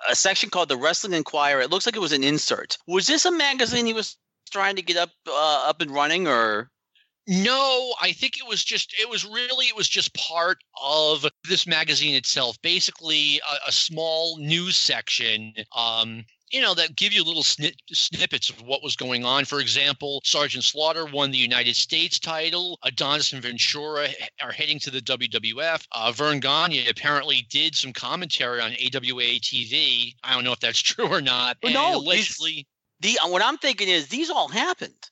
[0.09, 1.61] a section called the Wrestling Inquirer.
[1.61, 2.79] It looks like it was an insert.
[2.87, 4.17] Was this a magazine he was
[4.51, 6.71] trying to get up uh, up and running, or
[7.27, 11.67] no, I think it was just, it was really, it was just part of this
[11.67, 12.61] magazine itself.
[12.63, 15.55] Basically, a, a small news section.
[15.75, 19.45] Um, you know, that give you little snip, snippets of what was going on.
[19.45, 22.79] For example, Sergeant Slaughter won the United States title.
[22.85, 24.09] Adonis and Ventura
[24.41, 25.85] are heading to the WWF.
[25.91, 30.15] Uh, Verne Gagne apparently did some commentary on AWA TV.
[30.23, 31.57] I don't know if that's true or not.
[31.63, 32.69] Well, no, allegedly.
[33.01, 35.11] The, what I'm thinking is these all happened.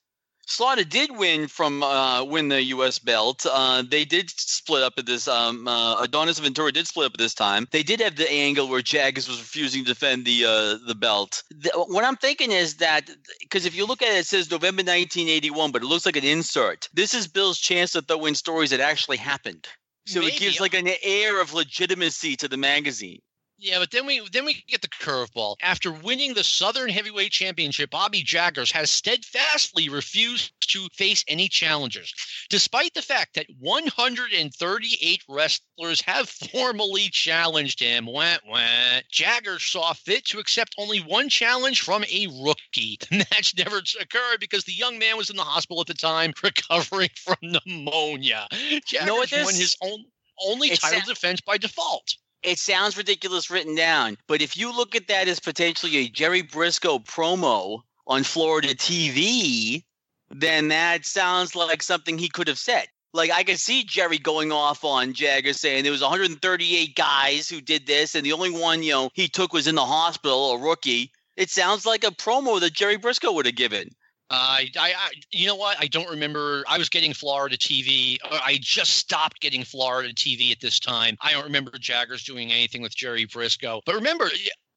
[0.52, 2.98] Slaughter did win from uh, win the U.S.
[2.98, 3.46] belt.
[3.50, 5.26] Uh, they did split up at this.
[5.26, 7.66] Um, uh, Adonis Ventura did split up at this time.
[7.70, 11.42] They did have the angle where Jaggers was refusing to defend the uh, the belt.
[11.50, 13.08] The, what I'm thinking is that
[13.40, 16.24] because if you look at it, it says November 1981, but it looks like an
[16.24, 16.86] insert.
[16.92, 19.66] This is Bill's chance to throw in stories that actually happened.
[20.04, 20.32] So Maybe.
[20.34, 23.22] it gives like an air of legitimacy to the magazine.
[23.64, 25.54] Yeah, but then we then we get the curveball.
[25.62, 32.12] After winning the Southern Heavyweight Championship, Bobby Jaggers has steadfastly refused to face any challengers,
[32.50, 38.06] despite the fact that 138 wrestlers have formally challenged him.
[38.06, 39.00] Wah, wah.
[39.12, 42.98] Jaggers saw fit to accept only one challenge from a rookie.
[43.12, 46.32] The match never occurred because the young man was in the hospital at the time,
[46.42, 48.48] recovering from pneumonia.
[48.86, 50.04] Jaggers know won his own
[50.44, 55.08] only title defense by default it sounds ridiculous written down, but if you look at
[55.08, 59.84] that as potentially a Jerry Brisco promo on Florida TV,
[60.30, 62.86] then that sounds like something he could have said.
[63.14, 67.60] Like I could see Jerry going off on Jagger saying there was 138 guys who
[67.60, 70.58] did this, and the only one you know he took was in the hospital, a
[70.58, 71.12] rookie.
[71.36, 73.90] It sounds like a promo that Jerry Brisco would have given.
[74.32, 75.76] I, I, I, you know what?
[75.78, 76.64] I don't remember.
[76.66, 78.18] I was getting Florida TV.
[78.24, 81.16] I just stopped getting Florida TV at this time.
[81.20, 83.82] I don't remember Jaggers doing anything with Jerry Brisco.
[83.84, 84.24] But remember,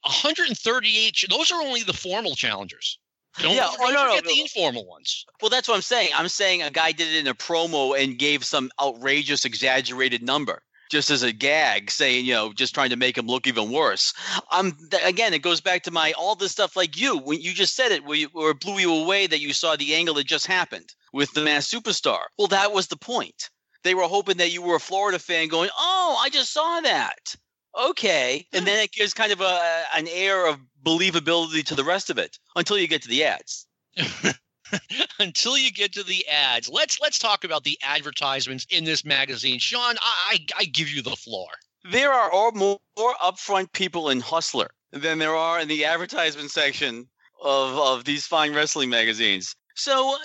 [0.02, 1.26] 138.
[1.30, 3.00] Those are only the formal challengers.
[3.40, 5.26] Don't, yeah, don't oh, no, forget no, the informal ones.
[5.42, 6.10] Well, that's what I'm saying.
[6.16, 10.62] I'm saying a guy did it in a promo and gave some outrageous, exaggerated number
[10.96, 14.14] just as a gag, saying, you know, just trying to make him look even worse.
[14.50, 17.52] Um, th- again, it goes back to my all this stuff like you when you
[17.52, 20.16] just said it, where, you, where it blew you away that you saw the angle
[20.16, 22.22] that just happened with the Masked Superstar.
[22.38, 23.50] Well, that was the point.
[23.84, 27.36] They were hoping that you were a Florida fan, going, "Oh, I just saw that."
[27.78, 32.10] Okay, and then it gives kind of a an air of believability to the rest
[32.10, 33.68] of it until you get to the ads.
[35.20, 36.70] until you get to the ads.
[36.70, 39.60] Let's let's talk about the advertisements in this magazine.
[39.60, 41.48] Sean, I I, I give you the floor.
[41.92, 46.52] There are all more, more upfront people in Hustler than there are in the advertisement
[46.52, 47.08] section
[47.44, 49.56] of of these fine wrestling magazines.
[49.76, 50.18] So, uh,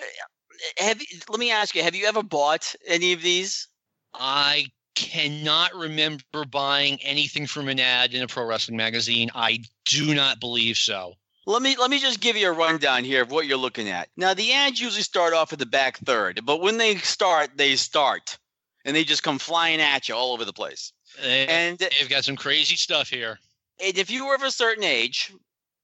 [0.78, 3.68] have let me ask you: Have you ever bought any of these?
[4.14, 9.30] I cannot remember buying anything from an ad in a pro wrestling magazine.
[9.34, 11.14] I do not believe so.
[11.46, 14.08] Let me let me just give you a rundown here of what you're looking at.
[14.16, 17.76] Now the ads usually start off at the back third, but when they start, they
[17.76, 18.38] start,
[18.84, 20.92] and they just come flying at you all over the place.
[21.20, 23.38] They, and they've got some crazy stuff here.
[23.82, 25.32] And if you were of a certain age,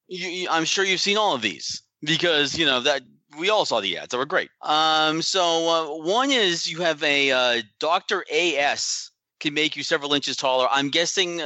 [0.09, 3.03] you, you, I'm sure you've seen all of these because you know that
[3.39, 4.09] we all saw the ads.
[4.09, 4.51] They were great.
[4.63, 10.15] Um, so uh, one is you have a uh, Doctor AS can make you several
[10.15, 10.69] inches taller.
[10.71, 11.43] I'm guessing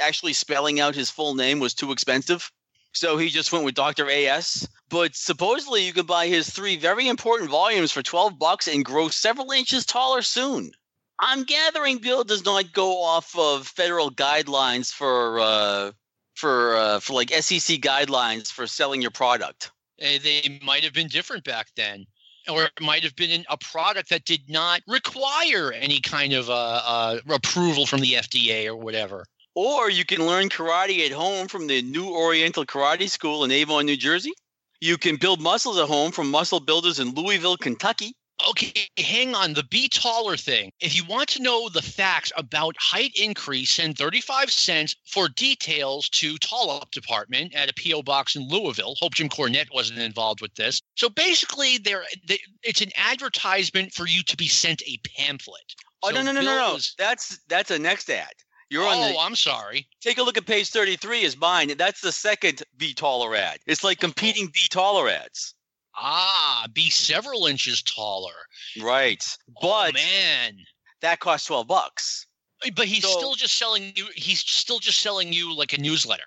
[0.00, 2.50] actually spelling out his full name was too expensive.
[2.92, 4.08] So he just went with Dr.
[4.10, 4.68] AS.
[4.88, 9.08] But supposedly you can buy his three very important volumes for 12 bucks and grow
[9.08, 10.72] several inches taller soon.
[11.20, 15.92] I'm gathering Bill does not go off of federal guidelines for uh,
[16.34, 19.72] for uh, for like SEC guidelines for selling your product.
[20.00, 22.06] Eh, they might have been different back then
[22.48, 26.82] or it might have been a product that did not require any kind of uh,
[26.84, 29.26] uh, approval from the FDA or whatever.
[29.60, 33.86] Or you can learn karate at home from the New Oriental Karate School in Avon,
[33.86, 34.32] New Jersey.
[34.80, 38.14] You can build muscles at home from muscle builders in Louisville, Kentucky.
[38.48, 39.54] Okay, hang on.
[39.54, 40.70] The be taller thing.
[40.78, 46.08] If you want to know the facts about height increase, send 35 cents for details
[46.10, 48.04] to Tall Up Department at a P.O.
[48.04, 48.94] box in Louisville.
[49.00, 50.80] Hope Jim Cornette wasn't involved with this.
[50.94, 55.74] So basically, there they, it's an advertisement for you to be sent a pamphlet.
[56.04, 56.74] Oh So no no no no no!
[56.74, 58.34] was- That's that's a next ad.
[58.70, 59.18] You're on oh, the.
[59.18, 59.86] I'm sorry.
[60.00, 61.72] Take a look at page 33 is mine.
[61.78, 63.58] That's the second Be Taller ad.
[63.66, 65.54] It's like competing Be Taller ads.
[66.00, 68.34] Ah, be several inches taller.
[68.80, 69.24] Right.
[69.50, 70.56] oh, But man.
[71.00, 72.26] that costs 12 bucks.
[72.74, 74.08] But he's So- still just selling you.
[74.14, 76.24] He's still just selling you like a newsletter.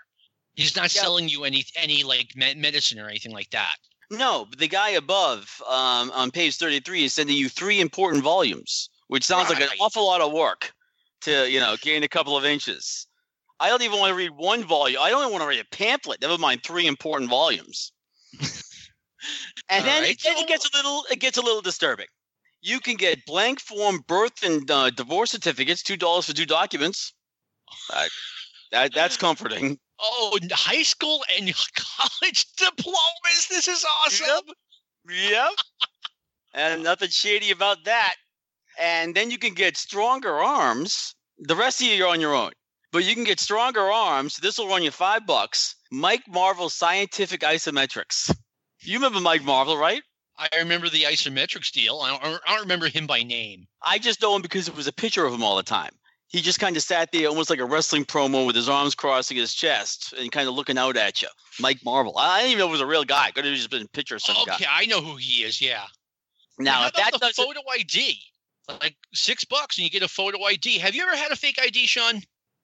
[0.55, 1.01] He's not Yeah.
[1.01, 3.77] selling you any any like me- medicine or anything like that.
[4.09, 8.89] No, but the guy above um, on page 33 is sending you three important volumes,
[9.07, 10.73] which sounds like an awful lot of work
[11.21, 13.07] to, you know, gain a couple of inches.
[13.59, 14.99] I don't even want to read one volume.
[15.01, 17.91] I don't even want to read a pamphlet, never mind three important volumes.
[18.41, 22.07] and then, right, then it gets a little it gets a little disturbing.
[22.61, 27.13] You can get blank form birth and uh, divorce certificates, two dollars for two documents.
[27.93, 28.07] Uh,
[28.71, 29.77] that that's comforting.
[29.99, 33.47] Oh, high school and college diplomas.
[33.49, 34.53] This is awesome.
[35.07, 35.51] Yep.
[36.55, 38.15] and nothing shady about that.
[38.79, 41.15] And then you can get stronger arms.
[41.39, 42.51] The rest of you you're on your own.
[42.91, 44.37] But you can get stronger arms.
[44.37, 45.75] This will run you five bucks.
[45.91, 48.35] Mike Marvel Scientific Isometrics.
[48.81, 50.01] You remember Mike Marvel, right?
[50.37, 51.99] I remember the isometrics deal.
[51.99, 53.67] I don't, I don't remember him by name.
[53.83, 55.91] I just know him because it was a picture of him all the time.
[56.29, 59.37] He just kind of sat there almost like a wrestling promo with his arms crossing
[59.37, 61.27] his chest and kind of looking out at you.
[61.59, 62.17] Mike Marvel.
[62.17, 63.31] I didn't even know it was a real guy.
[63.31, 64.55] Could have just been a picture of some guy.
[64.55, 65.61] Okay, I know who he is.
[65.61, 65.83] Yeah.
[66.57, 68.17] Now, if that the doesn't, photo ID?
[68.79, 70.79] Like six bucks and you get a photo ID.
[70.79, 72.21] Have you ever had a fake ID, Sean?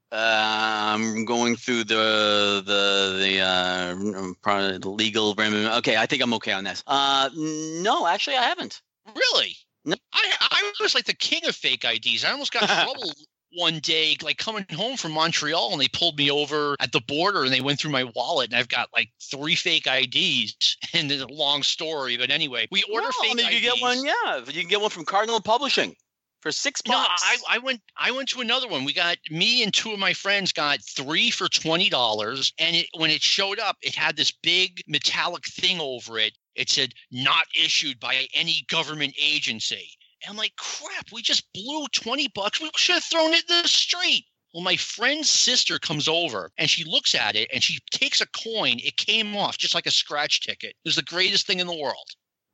[0.10, 5.68] Uh, I'm going through the the the uh, probably the legal remedy.
[5.68, 6.82] Okay, I think I'm okay on this.
[6.88, 8.82] Uh, no, actually, I haven't.
[9.14, 9.58] Really?
[9.84, 9.96] No.
[10.14, 12.24] I I was like the king of fake IDs.
[12.24, 13.12] I almost got in trouble
[13.54, 17.44] one day, like coming home from Montreal, and they pulled me over at the border
[17.44, 20.56] and they went through my wallet, and I've got like three fake IDs.
[20.94, 23.62] And it's a long story, but anyway, we order no, fake I mean, you IDs.
[23.62, 24.06] get one.
[24.06, 25.96] Yeah, you can get one from Cardinal Publishing
[26.42, 27.24] for six No, bucks.
[27.26, 28.86] I, I went I went to another one.
[28.86, 32.54] We got me and two of my friends got three for twenty dollars.
[32.58, 36.38] And it, when it showed up, it had this big metallic thing over it.
[36.56, 39.90] It said not issued by any government agency.
[40.24, 42.60] And I'm like, crap, we just blew 20 bucks.
[42.60, 44.26] We should have thrown it in the street.
[44.54, 48.28] Well, my friend's sister comes over and she looks at it and she takes a
[48.28, 48.80] coin.
[48.84, 50.70] It came off just like a scratch ticket.
[50.70, 52.08] It was the greatest thing in the world.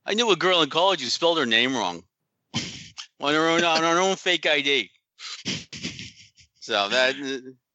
[0.06, 2.04] I knew a girl in college who spelled her name wrong
[3.22, 4.90] on her own on her own fake ID.
[6.60, 7.16] So that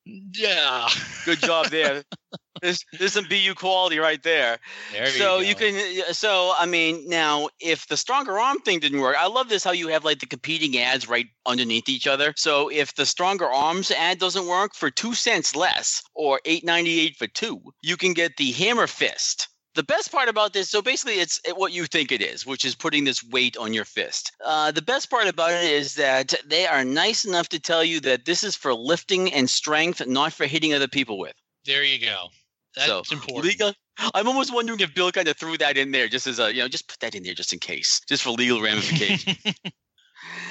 [0.08, 0.88] Yeah.
[1.24, 2.02] good job there.
[2.60, 4.58] There's, there's some BU quality right there.
[4.92, 9.00] There so you, you, can so i mean now if the stronger arm thing didn't
[9.00, 12.34] work i love this how you have like the competing ads right underneath each other
[12.36, 17.28] so if the stronger arms ad doesn't work for two cents less or 898 for
[17.28, 19.48] two you can get the hammer fist
[19.78, 22.74] the best part about this so basically it's what you think it is which is
[22.74, 26.66] putting this weight on your fist uh, the best part about it is that they
[26.66, 30.46] are nice enough to tell you that this is for lifting and strength not for
[30.46, 32.18] hitting other people with There you go.
[32.76, 33.44] That's So, important.
[33.44, 33.72] Legal.
[34.16, 36.60] I'm almost wondering if Bill kind of threw that in there just as a, you
[36.62, 39.36] know, just put that in there just in case, just for legal ramifications.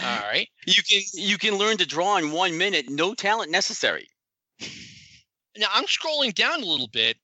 [0.04, 0.48] All right.
[0.66, 4.08] you can you can learn to draw in one minute, no talent necessary.
[5.58, 7.18] Now I'm scrolling down a little bit.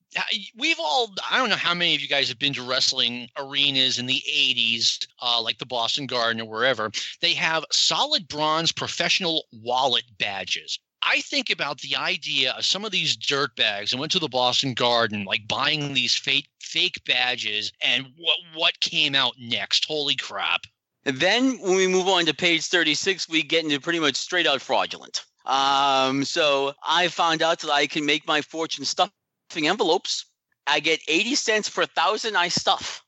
[0.58, 4.00] We've all, I don't know how many of you guys have been to wrestling arenas
[4.00, 6.92] in the 80s, uh, like the Boston Garden or wherever.
[7.22, 10.80] They have solid bronze professional wallet badges.
[11.06, 14.30] I think about the idea of some of these dirt bags and went to the
[14.30, 19.86] Boston Garden, like buying these fake fake badges, and what what came out next?
[19.86, 20.62] Holy crap!
[21.06, 24.48] And then when we move on to page 36, we get into pretty much straight
[24.48, 25.26] out fraudulent.
[25.46, 30.26] Um, so I found out that I can make my fortune stuffing envelopes.
[30.68, 33.04] I get 80 cents per thousand I stuff.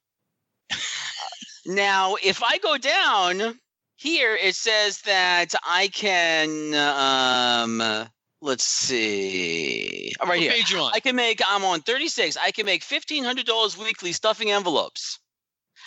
[1.65, 3.59] now, if I go down
[3.95, 8.07] here, it says that I can, um,
[8.41, 10.51] let's see, right what here.
[10.51, 10.91] page you on?
[10.93, 12.35] I can make, I'm on 36.
[12.37, 15.19] I can make $1,500 weekly stuffing envelopes.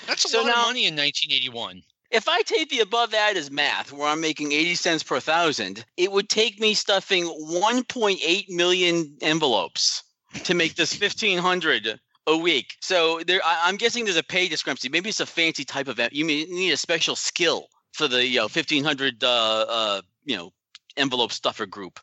[0.07, 1.82] That's a so lot now- of money in 1981.
[2.11, 5.84] If I take the above ad as math, where I'm making 80 cents per thousand,
[5.96, 10.02] it would take me stuffing 1.8 million envelopes
[10.44, 12.74] to make this 1500 a week.
[12.80, 14.88] So there, I, I'm guessing there's a pay discrepancy.
[14.88, 18.36] Maybe it's a fancy type of you you need a special skill for the you
[18.36, 20.52] know 1500 uh, uh, you know
[20.96, 22.00] envelope stuffer group.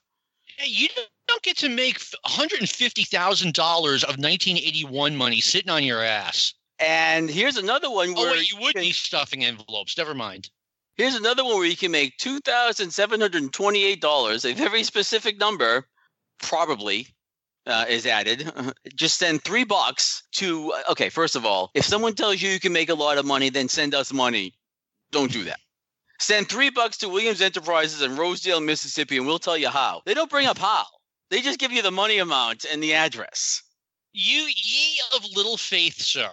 [0.58, 0.88] Hey, you
[1.28, 6.54] don't get to make $150,000 of 1981 money sitting on your ass.
[6.80, 9.98] And here's another one where wait, you would can- be stuffing envelopes.
[9.98, 10.50] Never mind.
[10.98, 14.46] Here's another one where you can make two thousand seven hundred twenty-eight dollars.
[14.46, 15.86] A very specific number,
[16.42, 17.08] probably,
[17.66, 18.50] uh, is added.
[18.96, 20.74] Just send three bucks to.
[20.92, 23.50] Okay, first of all, if someone tells you you can make a lot of money,
[23.50, 24.54] then send us money.
[25.12, 25.60] Don't do that.
[26.20, 30.02] Send three bucks to Williams Enterprises in Rosedale, Mississippi, and we'll tell you how.
[30.06, 30.86] They don't bring up how.
[31.30, 33.62] They just give you the money amount and the address.
[34.14, 36.30] You ye of little faith, sir.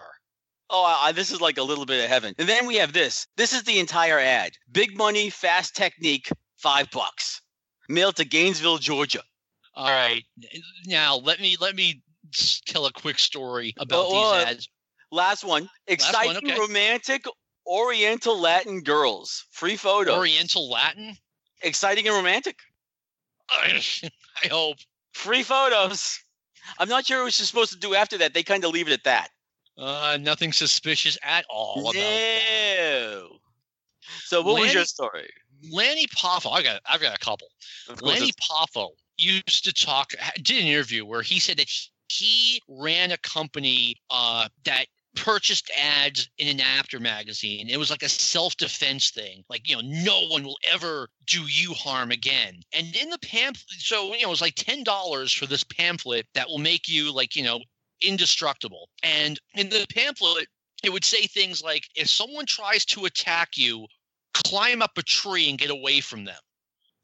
[0.75, 2.35] Oh, I, this is like a little bit of heaven.
[2.39, 3.27] And then we have this.
[3.37, 4.53] This is the entire ad.
[4.73, 7.43] Big money, fast technique, five bucks.
[7.91, 9.23] Mailed to Gainesville, Georgia.
[9.75, 10.23] All right.
[10.87, 12.03] Now let me let me
[12.67, 14.69] tell a quick story about Oh, these uh, ads.
[15.11, 15.69] Last one.
[15.87, 16.59] Exciting, okay.
[16.59, 17.27] romantic,
[17.67, 19.45] Oriental Latin girls.
[19.51, 20.17] Free photo.
[20.17, 21.17] Oriental Latin.
[21.63, 22.57] Exciting and romantic.
[23.51, 23.83] I
[24.51, 24.79] hope.
[25.13, 26.19] Free photos.
[26.79, 28.33] I'm not sure what you're supposed to do after that.
[28.33, 29.29] They kind of leave it at that.
[29.79, 33.29] Uh, nothing suspicious at all about no.
[34.25, 35.31] So what was your story?
[35.71, 36.53] Lanny Poffo.
[36.53, 37.49] I got I've got a couple.
[37.89, 40.13] Of course, Lenny it's- Poffo used to talk,
[40.43, 45.71] did an interview where he said that he, he ran a company uh, that purchased
[45.79, 47.69] ads in an Apter magazine.
[47.69, 49.45] It was like a self defense thing.
[49.49, 52.61] Like, you know, no one will ever do you harm again.
[52.73, 56.49] And in the pamphlet, so, you know, it was like $10 for this pamphlet that
[56.49, 57.61] will make you, like, you know,
[58.05, 58.89] indestructible.
[59.03, 60.49] And in the pamphlet,
[60.83, 63.87] it would say things like if someone tries to attack you,
[64.35, 66.41] climb up a tree and get away from them.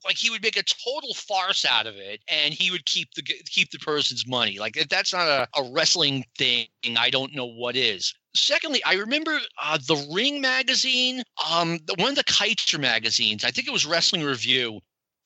[0.05, 3.23] Like he would make a total farce out of it and he would keep the
[3.23, 4.59] keep the person's money.
[4.59, 6.69] Like if that's not a, a wrestling thing.
[6.97, 8.15] I don't know what is.
[8.35, 13.51] Secondly i remember uh, the ring magazine um the, one of the kiter magazines i
[13.51, 14.81] think it was wrestling review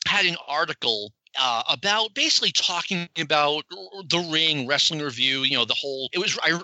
[0.06, 5.74] had an article uh, about basically talking about the ring wrestling review you know the
[5.74, 6.60] whole it was i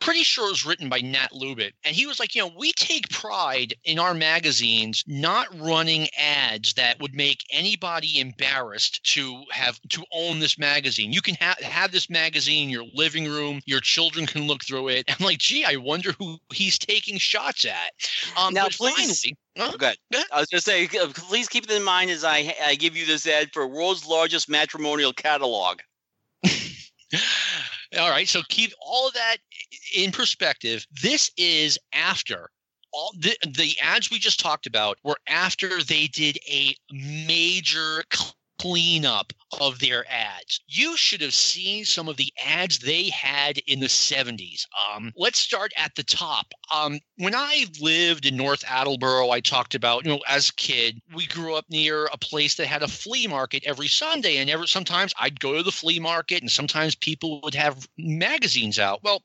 [0.00, 1.72] pretty sure it was written by Nat Loubet.
[1.84, 6.74] And he was like, you know, we take pride in our magazines not running ads
[6.74, 11.12] that would make anybody embarrassed to have to own this magazine.
[11.12, 13.60] You can ha- have this magazine in your living room.
[13.66, 15.04] Your children can look through it.
[15.20, 17.92] I'm like, gee, I wonder who he's taking shots at.
[18.36, 19.76] Um, Now, please- finally- Huh?
[19.76, 19.98] Good.
[20.32, 22.96] I was going to say, uh, please keep it in mind as I I give
[22.96, 25.80] you this ad for world's largest matrimonial catalog.
[27.98, 29.36] All right, so keep all of that
[29.94, 30.86] in perspective.
[31.02, 32.48] This is after
[32.92, 38.04] all the, the ads we just talked about were after they did a major
[38.62, 40.60] cleanup of their ads.
[40.68, 44.66] You should have seen some of the ads they had in the 70s.
[44.88, 46.46] Um, let's start at the top.
[46.72, 51.02] Um, when I lived in North Attleboro, I talked about, you know, as a kid,
[51.12, 54.36] we grew up near a place that had a flea market every Sunday.
[54.36, 58.78] And ever sometimes I'd go to the flea market and sometimes people would have magazines
[58.78, 59.02] out.
[59.02, 59.24] Well,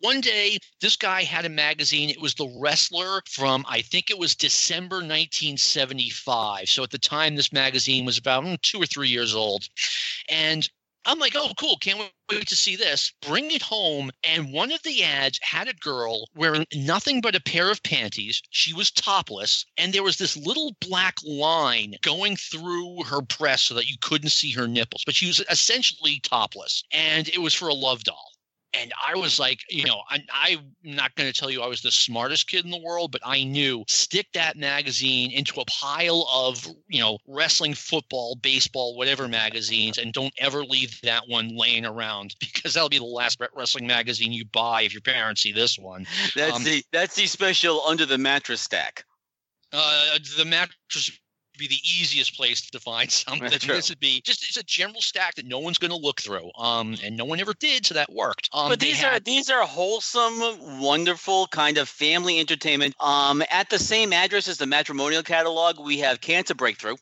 [0.00, 2.08] one day, this guy had a magazine.
[2.08, 6.68] It was The Wrestler from, I think it was December 1975.
[6.68, 9.68] So at the time, this magazine was about mm, two or three years old.
[10.28, 10.68] And
[11.04, 11.76] I'm like, oh, cool.
[11.78, 13.12] Can't wait to see this.
[13.22, 14.10] Bring it home.
[14.22, 18.42] And one of the ads had a girl wearing nothing but a pair of panties.
[18.50, 19.64] She was topless.
[19.78, 24.30] And there was this little black line going through her breast so that you couldn't
[24.30, 25.02] see her nipples.
[25.04, 26.84] But she was essentially topless.
[26.92, 28.32] And it was for a love doll
[28.74, 31.80] and I was like, you know, I, I'm not going to tell you I was
[31.80, 36.28] the smartest kid in the world, but I knew stick that magazine into a pile
[36.32, 41.86] of, you know, wrestling, football, baseball, whatever magazines, and don't ever leave that one laying
[41.86, 45.78] around because that'll be the last wrestling magazine you buy if your parents see this
[45.78, 46.06] one.
[46.34, 49.04] That's Um, the that's the special under the mattress stack.
[49.72, 51.10] Uh, the mattress
[51.58, 53.50] be the easiest place to find something.
[53.50, 56.50] This would be just it's a general stack that no one's going to look through.
[56.56, 58.48] Um, and no one ever did, so that worked.
[58.52, 62.94] Um, but these are these are wholesome, wonderful kind of family entertainment.
[63.00, 66.96] Um, at the same address as the matrimonial catalog, we have Cancer Breakthrough.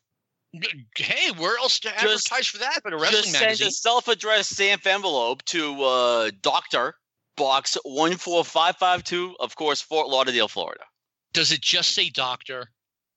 [0.97, 3.69] Hey, where else to Just- advertise for that but a wrestling Just send magazine?
[3.69, 6.95] a self-addressed stamp envelope to uh, Doctor
[7.37, 10.85] Box one four five five two, of course, Fort Lauderdale, Florida.
[11.35, 12.71] Does it just say doctor?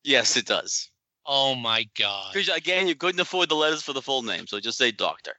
[0.04, 0.90] Yes, it does.
[1.32, 2.36] Oh my god.
[2.36, 5.36] Again, you couldn't afford the letters for the full name, so just say Doctor.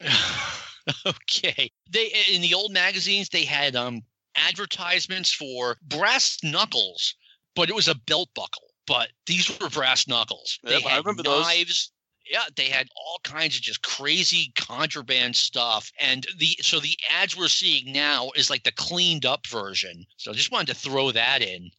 [1.06, 1.68] okay.
[1.90, 4.02] They in the old magazines they had um
[4.36, 7.16] advertisements for brass knuckles,
[7.56, 8.68] but it was a belt buckle.
[8.86, 10.60] But these were brass knuckles.
[10.62, 11.44] They Yep, I had remember those.
[11.44, 11.90] knives.
[12.30, 15.90] Yeah, they had all kinds of just crazy contraband stuff.
[15.98, 20.06] And the so the ads we're seeing now is like the cleaned up version.
[20.18, 21.72] So just wanted to throw that in.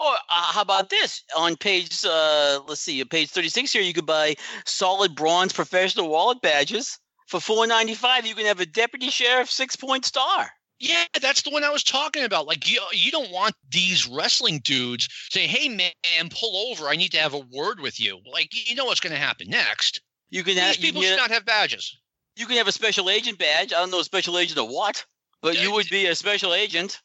[0.00, 1.22] Or uh, how about this?
[1.36, 4.34] On page, uh, let's see, page 36 here, you could buy
[4.64, 6.98] solid bronze professional wallet badges.
[7.28, 8.26] For four ninety five.
[8.26, 10.50] you can have a deputy sheriff six point star.
[10.80, 12.46] Yeah, that's the one I was talking about.
[12.48, 16.88] Like you, you don't want these wrestling dudes saying, "Hey, man, pull over.
[16.88, 19.48] I need to have a word with you." Like you know what's going to happen
[19.48, 20.00] next.
[20.30, 21.96] You can These have you people should not have badges.
[22.34, 23.72] you can have a special agent badge.
[23.72, 25.04] I don't know a special agent of what,
[25.40, 26.98] but you Uh, would be a special agent.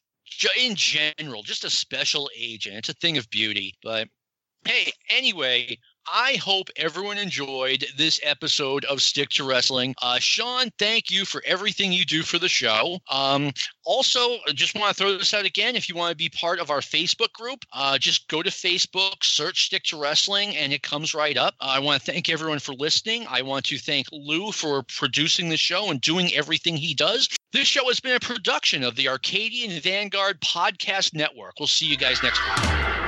[0.58, 2.78] In general, just a special agent.
[2.78, 3.74] It's a thing of beauty.
[3.84, 4.08] But
[4.66, 5.78] hey, anyway,
[6.12, 9.96] I hope everyone enjoyed this episode of Stick to Wrestling.
[10.02, 13.00] Uh, Sean, thank you for everything you do for the show.
[13.10, 13.52] Um,
[13.84, 15.76] also, just want to throw this out again.
[15.76, 19.24] If you want to be part of our Facebook group, uh, just go to Facebook,
[19.24, 21.56] search Stick to Wrestling, and it comes right up.
[21.60, 23.26] I want to thank everyone for listening.
[23.30, 27.30] I want to thank Lou for producing the show and doing everything he does.
[27.52, 31.54] This show has been a production of the Arcadian Vanguard Podcast Network.
[31.60, 33.05] We'll see you guys next week.